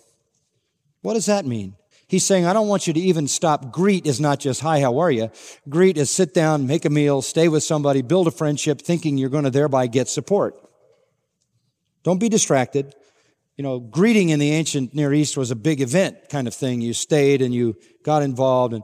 What 1.01 1.13
does 1.13 1.27
that 1.27 1.45
mean? 1.45 1.75
He's 2.10 2.26
saying, 2.26 2.48
I 2.48 2.54
don't 2.54 2.67
want 2.67 2.88
you 2.88 2.93
to 2.93 3.00
even 3.00 3.28
stop. 3.28 3.72
Greet 3.72 4.08
is 4.08 4.19
not 4.19 4.39
just, 4.39 4.62
hi, 4.62 4.82
how 4.82 4.98
are 4.98 5.12
you? 5.12 5.30
Greet 5.69 5.95
is 5.95 6.10
sit 6.10 6.34
down, 6.34 6.65
make 6.65 6.84
a 6.84 6.89
meal, 6.89 7.22
stay 7.22 7.48
with 7.48 7.63
somebody, 7.63 8.02
build 8.02 8.28
a 8.28 8.32
friendship, 8.32 8.82
thinking 8.82 9.15
you're 9.15 9.30
going 9.30 9.43
to 9.43 9.52
thereby 9.52 9.86
get 9.86 10.10
support. 10.10 10.56
Don't 12.04 12.17
be 12.17 12.28
distracted. 12.28 12.95
You 13.58 13.63
know, 13.63 13.80
greeting 13.80 14.30
in 14.30 14.39
the 14.39 14.52
ancient 14.54 14.95
Near 14.95 15.13
East 15.13 15.38
was 15.38 15.52
a 15.52 15.56
big 15.56 15.82
event 15.82 16.17
kind 16.30 16.48
of 16.48 16.56
thing. 16.56 16.82
You 16.82 16.93
stayed 16.93 17.43
and 17.43 17.54
you 17.54 17.76
got 18.04 18.24
involved 18.24 18.74
and 18.74 18.84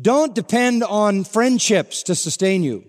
don't 0.00 0.34
depend 0.34 0.82
on 0.82 1.24
friendships 1.24 2.02
to 2.04 2.14
sustain 2.14 2.62
you. 2.62 2.84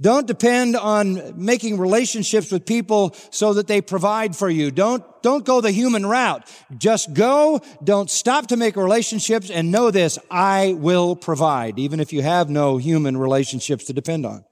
Don't 0.00 0.26
depend 0.26 0.76
on 0.76 1.34
making 1.36 1.78
relationships 1.78 2.50
with 2.50 2.66
people 2.66 3.14
so 3.30 3.54
that 3.54 3.68
they 3.68 3.80
provide 3.80 4.34
for 4.34 4.50
you. 4.50 4.72
Don't, 4.72 5.04
don't 5.22 5.44
go 5.44 5.60
the 5.60 5.70
human 5.70 6.04
route. 6.04 6.50
Just 6.76 7.14
go. 7.14 7.60
Don't 7.82 8.10
stop 8.10 8.48
to 8.48 8.56
make 8.56 8.74
relationships 8.74 9.50
and 9.50 9.70
know 9.70 9.92
this. 9.92 10.18
I 10.30 10.74
will 10.76 11.14
provide, 11.14 11.78
even 11.78 12.00
if 12.00 12.12
you 12.12 12.22
have 12.22 12.50
no 12.50 12.76
human 12.76 13.16
relationships 13.16 13.84
to 13.84 13.92
depend 13.92 14.26
on. 14.26 14.44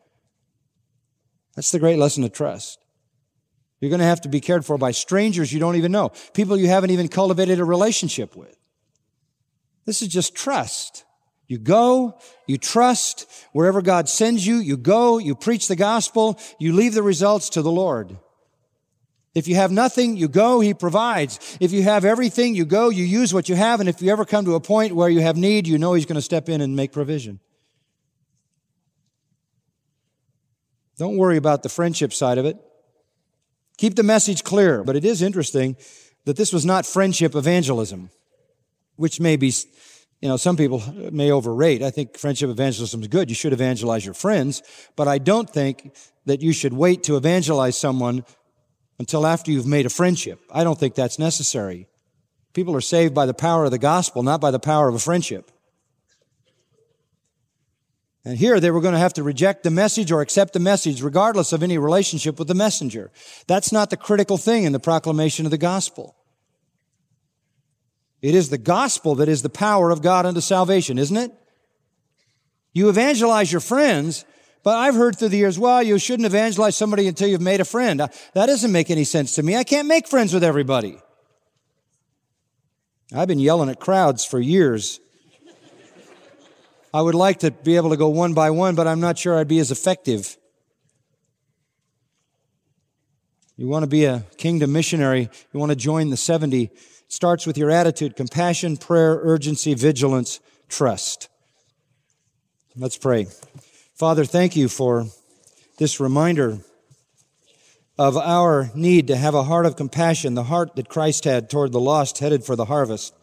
That's 1.56 1.72
the 1.72 1.80
great 1.80 1.98
lesson 1.98 2.22
of 2.22 2.32
trust. 2.32 2.78
You're 3.80 3.90
going 3.90 3.98
to 3.98 4.06
have 4.06 4.20
to 4.20 4.28
be 4.28 4.40
cared 4.40 4.64
for 4.64 4.78
by 4.78 4.92
strangers 4.92 5.52
you 5.52 5.58
don't 5.58 5.74
even 5.74 5.90
know, 5.90 6.12
people 6.34 6.56
you 6.56 6.68
haven't 6.68 6.90
even 6.90 7.08
cultivated 7.08 7.58
a 7.58 7.64
relationship 7.64 8.36
with. 8.36 8.56
This 9.86 10.02
is 10.02 10.08
just 10.08 10.36
trust. 10.36 11.04
You 11.52 11.58
go, 11.58 12.18
you 12.46 12.56
trust 12.56 13.30
wherever 13.52 13.82
God 13.82 14.08
sends 14.08 14.46
you, 14.46 14.56
you 14.56 14.78
go, 14.78 15.18
you 15.18 15.34
preach 15.34 15.68
the 15.68 15.76
gospel, 15.76 16.40
you 16.58 16.72
leave 16.72 16.94
the 16.94 17.02
results 17.02 17.50
to 17.50 17.60
the 17.60 17.70
Lord. 17.70 18.16
If 19.34 19.46
you 19.46 19.56
have 19.56 19.70
nothing, 19.70 20.16
you 20.16 20.28
go, 20.28 20.60
He 20.60 20.72
provides. 20.72 21.58
If 21.60 21.70
you 21.70 21.82
have 21.82 22.06
everything, 22.06 22.54
you 22.54 22.64
go, 22.64 22.88
you 22.88 23.04
use 23.04 23.34
what 23.34 23.50
you 23.50 23.54
have, 23.54 23.80
and 23.80 23.88
if 23.90 24.00
you 24.00 24.10
ever 24.10 24.24
come 24.24 24.46
to 24.46 24.54
a 24.54 24.60
point 24.60 24.94
where 24.94 25.10
you 25.10 25.20
have 25.20 25.36
need, 25.36 25.66
you 25.66 25.76
know 25.76 25.92
He's 25.92 26.06
going 26.06 26.14
to 26.14 26.22
step 26.22 26.48
in 26.48 26.62
and 26.62 26.74
make 26.74 26.90
provision. 26.90 27.38
Don't 30.96 31.18
worry 31.18 31.36
about 31.36 31.62
the 31.62 31.68
friendship 31.68 32.14
side 32.14 32.38
of 32.38 32.46
it. 32.46 32.56
Keep 33.76 33.96
the 33.96 34.02
message 34.02 34.42
clear, 34.42 34.82
but 34.84 34.96
it 34.96 35.04
is 35.04 35.20
interesting 35.20 35.76
that 36.24 36.38
this 36.38 36.50
was 36.50 36.64
not 36.64 36.86
friendship 36.86 37.34
evangelism, 37.34 38.08
which 38.96 39.20
may 39.20 39.36
be 39.36 39.52
you 40.22 40.28
know, 40.28 40.36
some 40.36 40.56
people 40.56 40.80
may 41.10 41.32
overrate. 41.32 41.82
I 41.82 41.90
think 41.90 42.16
friendship 42.16 42.48
evangelism 42.48 43.02
is 43.02 43.08
good. 43.08 43.28
You 43.28 43.34
should 43.34 43.52
evangelize 43.52 44.04
your 44.04 44.14
friends, 44.14 44.62
but 44.94 45.08
I 45.08 45.18
don't 45.18 45.50
think 45.50 45.94
that 46.26 46.40
you 46.40 46.52
should 46.52 46.72
wait 46.72 47.02
to 47.04 47.16
evangelize 47.16 47.76
someone 47.76 48.24
until 49.00 49.26
after 49.26 49.50
you've 49.50 49.66
made 49.66 49.84
a 49.84 49.90
friendship. 49.90 50.38
I 50.50 50.62
don't 50.62 50.78
think 50.78 50.94
that's 50.94 51.18
necessary. 51.18 51.88
People 52.52 52.76
are 52.76 52.80
saved 52.80 53.14
by 53.14 53.26
the 53.26 53.34
power 53.34 53.64
of 53.64 53.72
the 53.72 53.78
gospel, 53.78 54.22
not 54.22 54.40
by 54.40 54.52
the 54.52 54.60
power 54.60 54.86
of 54.86 54.94
a 54.94 55.00
friendship. 55.00 55.50
And 58.24 58.38
here 58.38 58.60
they 58.60 58.70
were 58.70 58.80
going 58.80 58.94
to 58.94 59.00
have 59.00 59.14
to 59.14 59.24
reject 59.24 59.64
the 59.64 59.72
message 59.72 60.12
or 60.12 60.20
accept 60.20 60.52
the 60.52 60.60
message 60.60 61.02
regardless 61.02 61.52
of 61.52 61.64
any 61.64 61.78
relationship 61.78 62.38
with 62.38 62.46
the 62.46 62.54
messenger. 62.54 63.10
That's 63.48 63.72
not 63.72 63.90
the 63.90 63.96
critical 63.96 64.36
thing 64.36 64.62
in 64.62 64.70
the 64.70 64.78
proclamation 64.78 65.46
of 65.46 65.50
the 65.50 65.58
gospel. 65.58 66.14
It 68.22 68.36
is 68.36 68.50
the 68.50 68.58
gospel 68.58 69.16
that 69.16 69.28
is 69.28 69.42
the 69.42 69.50
power 69.50 69.90
of 69.90 70.00
God 70.00 70.24
unto 70.24 70.40
salvation, 70.40 70.96
isn't 70.96 71.16
it? 71.16 71.32
You 72.72 72.88
evangelize 72.88 73.50
your 73.50 73.60
friends, 73.60 74.24
but 74.62 74.76
I've 74.76 74.94
heard 74.94 75.18
through 75.18 75.30
the 75.30 75.36
years, 75.36 75.58
well, 75.58 75.82
you 75.82 75.98
shouldn't 75.98 76.26
evangelize 76.26 76.76
somebody 76.76 77.08
until 77.08 77.28
you've 77.28 77.40
made 77.40 77.60
a 77.60 77.64
friend. 77.64 78.00
Uh, 78.00 78.08
that 78.34 78.46
doesn't 78.46 78.70
make 78.70 78.90
any 78.90 79.04
sense 79.04 79.34
to 79.34 79.42
me. 79.42 79.56
I 79.56 79.64
can't 79.64 79.88
make 79.88 80.06
friends 80.06 80.32
with 80.32 80.44
everybody. 80.44 80.98
I've 83.12 83.28
been 83.28 83.40
yelling 83.40 83.68
at 83.68 83.80
crowds 83.80 84.24
for 84.24 84.40
years. 84.40 85.00
I 86.94 87.02
would 87.02 87.14
like 87.14 87.40
to 87.40 87.50
be 87.50 87.76
able 87.76 87.90
to 87.90 87.96
go 87.96 88.08
one 88.08 88.34
by 88.34 88.50
one, 88.50 88.74
but 88.74 88.86
I'm 88.86 89.00
not 89.00 89.18
sure 89.18 89.36
I'd 89.36 89.48
be 89.48 89.58
as 89.58 89.70
effective. 89.70 90.36
You 93.56 93.66
want 93.66 93.82
to 93.82 93.88
be 93.88 94.04
a 94.04 94.24
kingdom 94.38 94.72
missionary, 94.72 95.28
you 95.52 95.60
want 95.60 95.70
to 95.70 95.76
join 95.76 96.10
the 96.10 96.16
70 96.16 96.70
starts 97.12 97.46
with 97.46 97.58
your 97.58 97.70
attitude 97.70 98.16
compassion, 98.16 98.74
prayer, 98.78 99.20
urgency, 99.22 99.74
vigilance, 99.74 100.40
trust. 100.68 101.28
Let's 102.74 102.96
pray. 102.96 103.26
Father, 103.94 104.24
thank 104.24 104.56
you 104.56 104.66
for 104.66 105.06
this 105.76 106.00
reminder 106.00 106.60
of 107.98 108.16
our 108.16 108.70
need 108.74 109.08
to 109.08 109.16
have 109.16 109.34
a 109.34 109.42
heart 109.42 109.66
of 109.66 109.76
compassion, 109.76 110.32
the 110.32 110.44
heart 110.44 110.74
that 110.76 110.88
Christ 110.88 111.24
had 111.24 111.50
toward 111.50 111.72
the 111.72 111.80
lost 111.80 112.18
headed 112.18 112.44
for 112.44 112.56
the 112.56 112.64
harvest. 112.64 113.14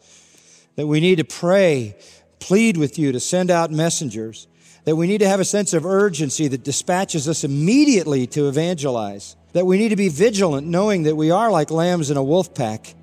That 0.76 0.86
we 0.86 1.00
need 1.00 1.16
to 1.16 1.24
pray, 1.24 1.96
plead 2.38 2.76
with 2.76 2.96
you 2.96 3.10
to 3.10 3.18
send 3.18 3.50
out 3.50 3.72
messengers. 3.72 4.46
That 4.84 4.94
we 4.94 5.08
need 5.08 5.18
to 5.18 5.28
have 5.28 5.40
a 5.40 5.44
sense 5.44 5.72
of 5.72 5.84
urgency 5.84 6.46
that 6.46 6.62
dispatches 6.62 7.28
us 7.28 7.42
immediately 7.42 8.28
to 8.28 8.46
evangelize. 8.46 9.34
That 9.52 9.66
we 9.66 9.78
need 9.78 9.88
to 9.88 9.96
be 9.96 10.08
vigilant, 10.08 10.68
knowing 10.68 11.02
that 11.02 11.16
we 11.16 11.32
are 11.32 11.50
like 11.50 11.72
lambs 11.72 12.08
in 12.08 12.16
a 12.16 12.22
wolf 12.22 12.54
pack 12.54 12.94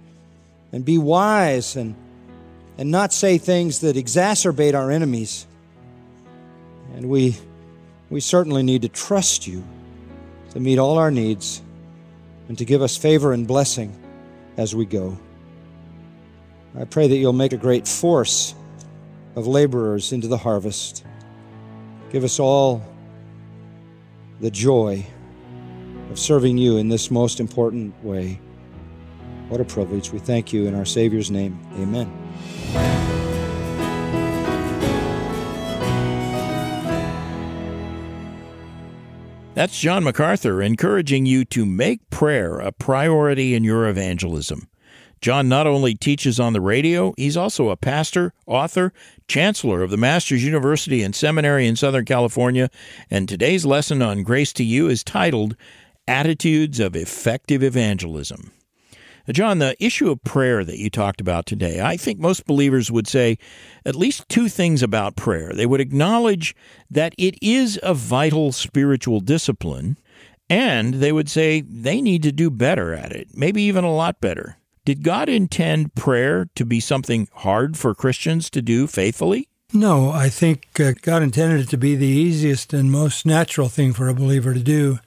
and 0.72 0.84
be 0.84 0.98
wise 0.98 1.76
and, 1.76 1.96
and 2.78 2.92
not 2.92 3.14
say 3.14 3.38
things 3.38 3.80
that 3.80 3.96
exacerbate 3.96 4.74
our 4.74 4.92
enemies. 4.92 5.48
And 6.96 7.10
we, 7.10 7.38
we 8.10 8.20
certainly 8.20 8.64
need 8.64 8.82
to 8.84 8.90
trust 8.90 9.48
you 9.48 9.64
to 10.52 10.60
meet 10.60 10.80
all 10.80 10.98
our 10.98 11.12
needs 11.12 11.62
and 12.48 12.58
to 12.58 12.66
give 12.66 12.82
us 12.82 12.98
favor 12.98 13.34
and 13.34 13.48
blessing 13.48 13.96
as 14.58 14.76
we 14.76 14.86
go. 14.86 15.18
I 16.78 16.86
pray 16.86 17.08
that 17.08 17.18
you'll 17.18 17.34
make 17.34 17.54
a 17.54 17.58
great 17.58 17.88
force 17.88 18.54
of 19.36 19.48
laborers 19.48 20.12
into 20.12 20.28
the 20.28 20.38
harvest. 20.38 21.04
Give 22.12 22.24
us 22.24 22.40
all 22.40 22.84
the 24.40 24.52
joy 24.52 25.06
of 26.10 26.20
serving 26.20 26.58
you 26.58 26.78
in 26.78 26.90
this 26.90 27.12
most 27.12 27.40
important 27.40 27.94
way. 28.04 28.40
What 29.50 29.62
a 29.62 29.66
privilege. 29.66 30.12
We 30.12 30.20
thank 30.20 30.52
you 30.52 30.68
in 30.68 30.76
our 30.76 30.86
Savior's 30.86 31.32
name. 31.32 31.60
Amen. 31.76 32.12
That's 39.54 39.80
John 39.80 40.04
MacArthur 40.04 40.62
encouraging 40.62 41.26
you 41.26 41.44
to 41.46 41.66
make 41.66 42.12
prayer 42.12 42.60
a 42.60 42.72
priority 42.72 43.56
in 43.56 43.64
your 43.64 43.88
evangelism. 43.88 44.68
John 45.20 45.50
not 45.50 45.66
only 45.66 45.96
teaches 45.96 46.40
on 46.40 46.54
the 46.54 46.62
radio, 46.62 47.16
he's 47.18 47.36
also 47.36 47.70
a 47.70 47.76
pastor, 47.76 48.34
author, 48.46 48.94
chancellor 49.28 49.82
of 49.82 49.90
the 49.90 49.98
Masters 49.98 50.44
University 50.44 51.02
and 51.02 51.16
Seminary 51.16 51.66
in 51.66 51.76
Southern 51.76 52.06
California, 52.06 52.70
and 53.10 53.28
today's 53.28 53.66
lesson 53.66 54.04
on 54.04 54.22
Grace 54.22 54.54
to 54.54 54.64
You 54.64 54.90
is 54.90 55.04
titled 55.04 55.56
Attitudes 56.08 56.80
of 56.80 56.96
Effective 56.96 57.64
Evangelism. 57.64 58.52
John, 59.34 59.60
the 59.60 59.76
issue 59.84 60.10
of 60.10 60.24
prayer 60.24 60.64
that 60.64 60.78
you 60.78 60.90
talked 60.90 61.20
about 61.20 61.46
today, 61.46 61.82
I 61.82 61.98
think 61.98 62.20
most 62.20 62.46
believers 62.46 62.90
would 62.90 63.08
say 63.08 63.38
at 63.86 63.96
least 63.96 64.30
two 64.30 64.48
things 64.48 64.82
about 64.82 65.18
prayer. 65.18 65.52
They 65.54 65.66
would 65.66 65.82
acknowledge 65.82 66.56
that 66.90 67.14
it 67.18 67.38
is 67.42 67.78
a 67.84 67.94
vital 67.94 68.54
spiritual 68.54 69.20
discipline, 69.20 69.98
and 70.50 70.96
they 70.96 71.12
would 71.12 71.30
say 71.30 71.62
they 71.62 72.02
need 72.02 72.24
to 72.24 72.32
do 72.32 72.50
better 72.50 72.94
at 72.94 73.12
it, 73.12 73.28
maybe 73.34 73.64
even 73.64 73.84
a 73.84 73.94
lot 73.94 74.22
better. 74.22 74.58
Did 74.86 75.04
God 75.04 75.28
intend 75.28 75.96
prayer 75.96 76.48
to 76.56 76.66
be 76.66 76.80
something 76.80 77.28
hard 77.34 77.76
for 77.78 77.94
Christians 77.94 78.50
to 78.52 78.62
do 78.62 78.88
faithfully? 78.88 79.50
No, 79.74 80.12
I 80.12 80.30
think 80.30 80.80
uh, 80.80 80.94
God 81.02 81.22
intended 81.22 81.60
it 81.60 81.70
to 81.72 81.78
be 81.78 81.98
the 81.98 82.06
easiest 82.08 82.72
and 82.72 82.90
most 82.90 83.26
natural 83.26 83.68
thing 83.68 83.92
for 83.92 84.08
a 84.08 84.14
believer 84.14 84.54
to 84.54 84.62
do. 84.62 85.00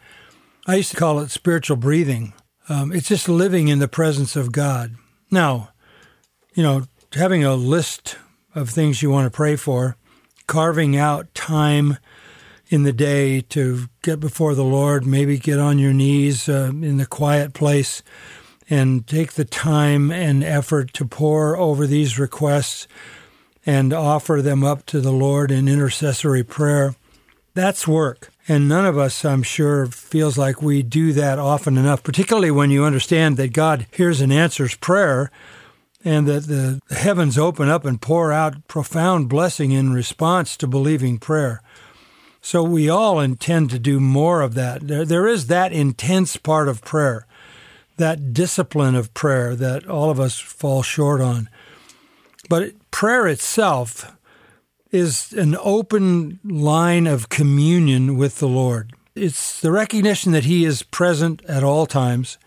I 0.66 0.74
used 0.74 0.90
to 0.90 0.98
call 0.98 1.20
it 1.20 1.30
spiritual 1.30 1.78
breathing. 1.78 2.34
Um, 2.70 2.92
it's 2.92 3.08
just 3.08 3.28
living 3.28 3.66
in 3.66 3.80
the 3.80 3.88
presence 3.88 4.36
of 4.36 4.52
God. 4.52 4.94
Now, 5.28 5.70
you 6.54 6.62
know, 6.62 6.84
having 7.12 7.42
a 7.42 7.56
list 7.56 8.16
of 8.54 8.70
things 8.70 9.02
you 9.02 9.10
want 9.10 9.26
to 9.26 9.36
pray 9.36 9.56
for, 9.56 9.96
carving 10.46 10.96
out 10.96 11.34
time 11.34 11.98
in 12.68 12.84
the 12.84 12.92
day 12.92 13.40
to 13.40 13.88
get 14.02 14.20
before 14.20 14.54
the 14.54 14.62
Lord, 14.64 15.04
maybe 15.04 15.36
get 15.36 15.58
on 15.58 15.80
your 15.80 15.92
knees 15.92 16.48
uh, 16.48 16.70
in 16.72 16.98
the 16.98 17.06
quiet 17.06 17.54
place 17.54 18.04
and 18.70 19.04
take 19.04 19.32
the 19.32 19.44
time 19.44 20.12
and 20.12 20.44
effort 20.44 20.92
to 20.94 21.04
pore 21.04 21.56
over 21.56 21.88
these 21.88 22.20
requests 22.20 22.86
and 23.66 23.92
offer 23.92 24.40
them 24.40 24.62
up 24.62 24.86
to 24.86 25.00
the 25.00 25.12
Lord 25.12 25.50
in 25.50 25.66
intercessory 25.66 26.44
prayer. 26.44 26.94
That's 27.52 27.88
work. 27.88 28.30
And 28.48 28.68
none 28.68 28.86
of 28.86 28.98
us, 28.98 29.24
I'm 29.24 29.42
sure, 29.42 29.86
feels 29.86 30.36
like 30.38 30.62
we 30.62 30.82
do 30.82 31.12
that 31.12 31.38
often 31.38 31.76
enough, 31.76 32.02
particularly 32.02 32.50
when 32.50 32.70
you 32.70 32.84
understand 32.84 33.36
that 33.36 33.52
God 33.52 33.86
hears 33.92 34.20
and 34.20 34.32
answers 34.32 34.74
prayer 34.74 35.30
and 36.04 36.26
that 36.26 36.46
the 36.46 36.80
heavens 36.94 37.36
open 37.36 37.68
up 37.68 37.84
and 37.84 38.00
pour 38.00 38.32
out 38.32 38.66
profound 38.66 39.28
blessing 39.28 39.72
in 39.72 39.92
response 39.92 40.56
to 40.56 40.66
believing 40.66 41.18
prayer. 41.18 41.62
So 42.40 42.62
we 42.62 42.88
all 42.88 43.20
intend 43.20 43.70
to 43.70 43.78
do 43.78 44.00
more 44.00 44.40
of 44.40 44.54
that. 44.54 44.86
There, 44.86 45.04
there 45.04 45.28
is 45.28 45.48
that 45.48 45.72
intense 45.72 46.36
part 46.38 46.68
of 46.68 46.82
prayer, 46.82 47.26
that 47.98 48.32
discipline 48.32 48.94
of 48.94 49.12
prayer 49.12 49.54
that 49.54 49.86
all 49.86 50.10
of 50.10 50.18
us 50.18 50.38
fall 50.38 50.82
short 50.82 51.20
on. 51.20 51.50
But 52.48 52.72
prayer 52.90 53.26
itself 53.28 54.16
is 54.92 55.32
an 55.32 55.56
open 55.60 56.40
line 56.44 57.06
of 57.06 57.28
communion 57.28 58.16
with 58.16 58.38
the 58.38 58.48
Lord. 58.48 58.92
It's 59.14 59.60
the 59.60 59.70
recognition 59.70 60.32
that 60.32 60.44
He 60.44 60.64
is 60.64 60.82
present 60.82 61.44
at 61.46 61.64
all 61.64 61.86
times. 61.86 62.38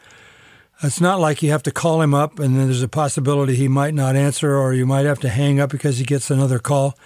It's 0.82 1.00
not 1.00 1.20
like 1.20 1.42
you 1.42 1.52
have 1.52 1.64
to 1.64 1.72
call 1.72 2.02
Him 2.02 2.14
up 2.14 2.40
and 2.40 2.56
then 2.56 2.66
there's 2.66 2.82
a 2.82 2.88
possibility 2.88 3.56
He 3.56 3.68
might 3.68 3.94
not 3.94 4.16
answer 4.16 4.58
or 4.58 4.74
you 4.74 4.86
might 4.86 5.06
have 5.06 5.20
to 5.20 5.30
hang 5.30 5.60
up 5.60 5.70
because 5.70 5.98
He 5.98 6.06
gets 6.06 6.30
another 6.30 6.60
call. 6.60 6.98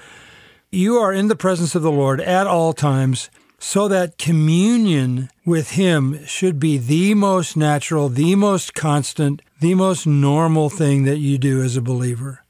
You 0.72 0.98
are 0.98 1.14
in 1.14 1.28
the 1.28 1.36
presence 1.36 1.76
of 1.76 1.82
the 1.82 1.92
Lord 1.92 2.20
at 2.22 2.48
all 2.48 2.74
times 2.74 3.30
so 3.60 3.88
that 3.88 4.18
communion 4.18 5.30
with 5.46 5.72
Him 5.72 6.26
should 6.26 6.60
be 6.60 6.78
the 6.78 7.14
most 7.14 7.58
natural, 7.58 8.10
the 8.10 8.36
most 8.36 8.74
constant, 8.74 9.42
the 9.60 9.76
most 9.76 10.06
normal 10.06 10.70
thing 10.70 11.04
that 11.04 11.18
you 11.18 11.38
do 11.38 11.62
as 11.62 11.76
a 11.76 11.82
believer. 11.82 12.44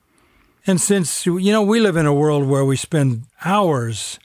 And 0.67 0.81
since, 0.81 1.25
you 1.25 1.51
know, 1.53 1.63
we 1.63 1.79
live 1.79 1.95
in 1.95 2.05
a 2.05 2.13
world 2.13 2.45
where 2.45 2.65
we 2.65 2.75
spend 2.75 3.23
hours 3.45 4.19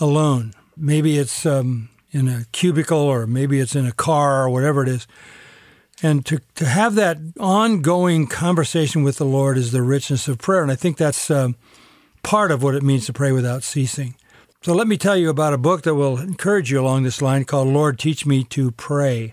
alone, 0.00 0.52
maybe 0.76 1.18
it's 1.18 1.46
um, 1.46 1.88
in 2.10 2.26
a 2.26 2.46
cubicle 2.50 2.98
or 2.98 3.28
maybe 3.28 3.60
it's 3.60 3.76
in 3.76 3.86
a 3.86 3.92
car 3.92 4.42
or 4.42 4.50
whatever 4.50 4.82
it 4.82 4.88
is. 4.88 5.06
And 6.02 6.26
to, 6.26 6.40
to 6.56 6.66
have 6.66 6.96
that 6.96 7.18
ongoing 7.38 8.26
conversation 8.26 9.04
with 9.04 9.18
the 9.18 9.24
Lord 9.24 9.56
is 9.56 9.70
the 9.70 9.82
richness 9.82 10.26
of 10.26 10.38
prayer. 10.38 10.62
And 10.62 10.72
I 10.72 10.74
think 10.74 10.96
that's 10.96 11.30
uh, 11.30 11.50
part 12.24 12.50
of 12.50 12.60
what 12.60 12.74
it 12.74 12.82
means 12.82 13.06
to 13.06 13.12
pray 13.12 13.30
without 13.30 13.62
ceasing. 13.62 14.16
So 14.62 14.74
let 14.74 14.88
me 14.88 14.96
tell 14.96 15.16
you 15.16 15.30
about 15.30 15.54
a 15.54 15.58
book 15.58 15.82
that 15.82 15.94
will 15.94 16.18
encourage 16.18 16.72
you 16.72 16.80
along 16.80 17.04
this 17.04 17.22
line 17.22 17.44
called 17.44 17.68
Lord, 17.68 18.00
Teach 18.00 18.26
Me 18.26 18.42
to 18.44 18.72
Pray. 18.72 19.32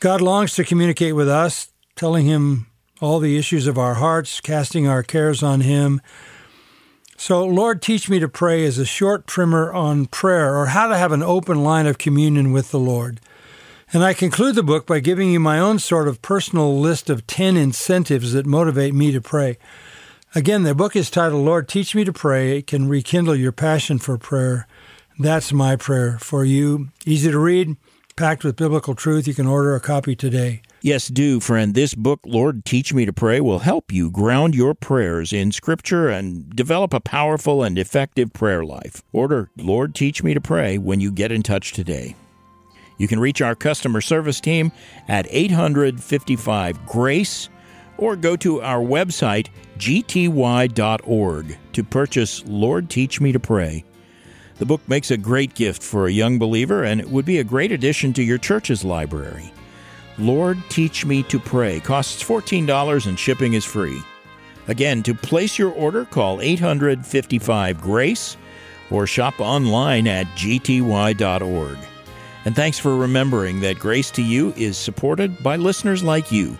God 0.00 0.20
longs 0.20 0.54
to 0.54 0.64
communicate 0.64 1.14
with 1.14 1.28
us, 1.28 1.68
telling 1.94 2.26
Him 2.26 2.66
all 3.04 3.20
the 3.20 3.36
issues 3.36 3.66
of 3.66 3.76
our 3.76 3.94
hearts, 3.94 4.40
casting 4.40 4.88
our 4.88 5.02
cares 5.02 5.42
on 5.42 5.60
Him. 5.60 6.00
So, 7.18 7.44
Lord, 7.44 7.82
teach 7.82 8.08
me 8.08 8.18
to 8.18 8.28
pray 8.28 8.64
is 8.64 8.78
a 8.78 8.86
short 8.86 9.26
primer 9.26 9.72
on 9.72 10.06
prayer 10.06 10.56
or 10.56 10.66
how 10.66 10.88
to 10.88 10.96
have 10.96 11.12
an 11.12 11.22
open 11.22 11.62
line 11.62 11.86
of 11.86 11.98
communion 11.98 12.50
with 12.50 12.70
the 12.70 12.78
Lord. 12.78 13.20
And 13.92 14.02
I 14.02 14.14
conclude 14.14 14.54
the 14.54 14.62
book 14.62 14.86
by 14.86 15.00
giving 15.00 15.30
you 15.30 15.38
my 15.38 15.60
own 15.60 15.78
sort 15.78 16.08
of 16.08 16.22
personal 16.22 16.80
list 16.80 17.10
of 17.10 17.26
10 17.26 17.58
incentives 17.58 18.32
that 18.32 18.46
motivate 18.46 18.94
me 18.94 19.12
to 19.12 19.20
pray. 19.20 19.58
Again, 20.34 20.62
the 20.62 20.74
book 20.74 20.96
is 20.96 21.10
titled 21.10 21.44
Lord, 21.44 21.68
Teach 21.68 21.94
Me 21.94 22.04
to 22.04 22.12
Pray. 22.12 22.58
It 22.58 22.66
can 22.66 22.88
rekindle 22.88 23.36
your 23.36 23.52
passion 23.52 23.98
for 23.98 24.16
prayer. 24.16 24.66
That's 25.18 25.52
my 25.52 25.76
prayer 25.76 26.18
for 26.18 26.44
you. 26.44 26.88
Easy 27.04 27.30
to 27.30 27.38
read, 27.38 27.76
packed 28.16 28.44
with 28.44 28.56
biblical 28.56 28.94
truth. 28.94 29.28
You 29.28 29.34
can 29.34 29.46
order 29.46 29.74
a 29.74 29.80
copy 29.80 30.16
today. 30.16 30.62
Yes, 30.84 31.08
do, 31.08 31.40
friend. 31.40 31.72
This 31.72 31.94
book, 31.94 32.20
Lord, 32.26 32.66
Teach 32.66 32.92
Me 32.92 33.06
to 33.06 33.12
Pray, 33.14 33.40
will 33.40 33.60
help 33.60 33.90
you 33.90 34.10
ground 34.10 34.54
your 34.54 34.74
prayers 34.74 35.32
in 35.32 35.50
Scripture 35.50 36.10
and 36.10 36.54
develop 36.54 36.92
a 36.92 37.00
powerful 37.00 37.62
and 37.62 37.78
effective 37.78 38.34
prayer 38.34 38.66
life. 38.66 39.02
Order 39.10 39.48
Lord, 39.56 39.94
Teach 39.94 40.22
Me 40.22 40.34
to 40.34 40.42
Pray 40.42 40.76
when 40.76 41.00
you 41.00 41.10
get 41.10 41.32
in 41.32 41.42
touch 41.42 41.72
today. 41.72 42.14
You 42.98 43.08
can 43.08 43.18
reach 43.18 43.40
our 43.40 43.54
customer 43.54 44.02
service 44.02 44.42
team 44.42 44.72
at 45.08 45.26
855 45.30 46.84
GRACE 46.84 47.48
or 47.96 48.14
go 48.14 48.36
to 48.36 48.60
our 48.60 48.84
website, 48.84 49.48
gty.org, 49.78 51.56
to 51.72 51.82
purchase 51.82 52.44
Lord, 52.46 52.90
Teach 52.90 53.22
Me 53.22 53.32
to 53.32 53.40
Pray. 53.40 53.86
The 54.58 54.66
book 54.66 54.86
makes 54.86 55.10
a 55.10 55.16
great 55.16 55.54
gift 55.54 55.82
for 55.82 56.06
a 56.06 56.12
young 56.12 56.38
believer 56.38 56.84
and 56.84 57.00
it 57.00 57.08
would 57.08 57.24
be 57.24 57.38
a 57.38 57.44
great 57.44 57.72
addition 57.72 58.12
to 58.12 58.22
your 58.22 58.36
church's 58.36 58.84
library. 58.84 59.50
Lord, 60.18 60.58
Teach 60.68 61.04
Me 61.04 61.22
to 61.24 61.40
Pray 61.40 61.80
costs 61.80 62.22
$14 62.22 63.06
and 63.06 63.18
shipping 63.18 63.54
is 63.54 63.64
free. 63.64 64.00
Again, 64.68 65.02
to 65.02 65.14
place 65.14 65.58
your 65.58 65.72
order, 65.72 66.04
call 66.04 66.40
855 66.40 67.80
GRACE 67.80 68.36
or 68.90 69.06
shop 69.06 69.40
online 69.40 70.06
at 70.06 70.26
gty.org. 70.36 71.78
And 72.44 72.54
thanks 72.54 72.78
for 72.78 72.96
remembering 72.96 73.60
that 73.60 73.78
Grace 73.78 74.10
to 74.12 74.22
You 74.22 74.52
is 74.56 74.76
supported 74.76 75.42
by 75.42 75.56
listeners 75.56 76.04
like 76.04 76.30
you, 76.30 76.56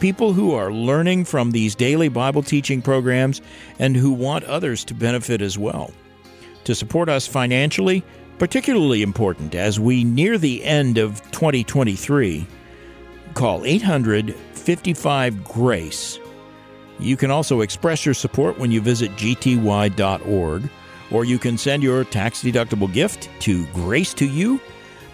people 0.00 0.32
who 0.32 0.52
are 0.52 0.72
learning 0.72 1.24
from 1.24 1.50
these 1.50 1.74
daily 1.74 2.08
Bible 2.08 2.42
teaching 2.42 2.82
programs 2.82 3.40
and 3.78 3.96
who 3.96 4.12
want 4.12 4.44
others 4.44 4.84
to 4.86 4.94
benefit 4.94 5.40
as 5.40 5.56
well. 5.56 5.92
To 6.64 6.74
support 6.74 7.08
us 7.08 7.26
financially, 7.26 8.04
particularly 8.38 9.02
important 9.02 9.54
as 9.54 9.80
we 9.80 10.04
near 10.04 10.38
the 10.38 10.64
end 10.64 10.98
of 10.98 11.22
2023, 11.30 12.46
call 13.38 13.64
800 13.64 14.34
55 14.34 15.44
GRACE. 15.44 16.18
You 16.98 17.16
can 17.16 17.30
also 17.30 17.60
express 17.60 18.04
your 18.04 18.14
support 18.14 18.58
when 18.58 18.72
you 18.72 18.80
visit 18.80 19.12
gty.org, 19.12 20.68
or 21.10 21.24
you 21.24 21.38
can 21.38 21.56
send 21.56 21.82
your 21.82 22.04
tax 22.04 22.42
deductible 22.42 22.92
gift 22.92 23.30
to 23.40 23.64
Grace 23.68 24.12
to 24.14 24.26
You, 24.26 24.60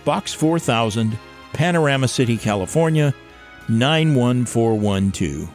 Box 0.05 0.33
4000, 0.33 1.17
Panorama 1.53 2.09
City, 2.09 2.39
California 2.39 3.15
91412. 3.69 5.49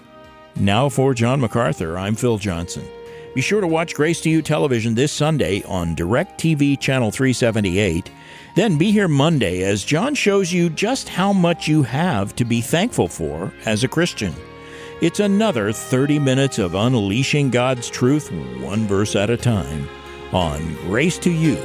Now 0.55 0.89
for 0.89 1.13
John 1.13 1.41
MacArthur, 1.41 1.97
I'm 1.97 2.15
Phil 2.15 2.37
Johnson. 2.37 2.85
Be 3.33 3.41
sure 3.41 3.61
to 3.61 3.67
watch 3.67 3.95
Grace 3.95 4.21
to 4.21 4.29
You 4.29 4.41
television 4.41 4.93
this 4.93 5.11
Sunday 5.11 5.63
on 5.63 5.95
DirecTV 5.95 6.79
Channel 6.79 7.11
378 7.11 8.11
then 8.55 8.77
be 8.77 8.91
here 8.91 9.07
Monday 9.07 9.63
as 9.63 9.83
John 9.83 10.15
shows 10.15 10.51
you 10.51 10.69
just 10.69 11.09
how 11.09 11.33
much 11.33 11.67
you 11.67 11.83
have 11.83 12.35
to 12.35 12.45
be 12.45 12.61
thankful 12.61 13.07
for 13.07 13.53
as 13.65 13.83
a 13.83 13.87
Christian. 13.87 14.33
It's 15.01 15.19
another 15.19 15.71
30 15.71 16.19
minutes 16.19 16.59
of 16.59 16.75
unleashing 16.75 17.51
God's 17.51 17.89
truth 17.89 18.31
one 18.31 18.85
verse 18.85 19.15
at 19.15 19.29
a 19.29 19.37
time 19.37 19.87
on 20.33 20.73
Grace 20.85 21.17
to 21.19 21.31
You 21.31 21.57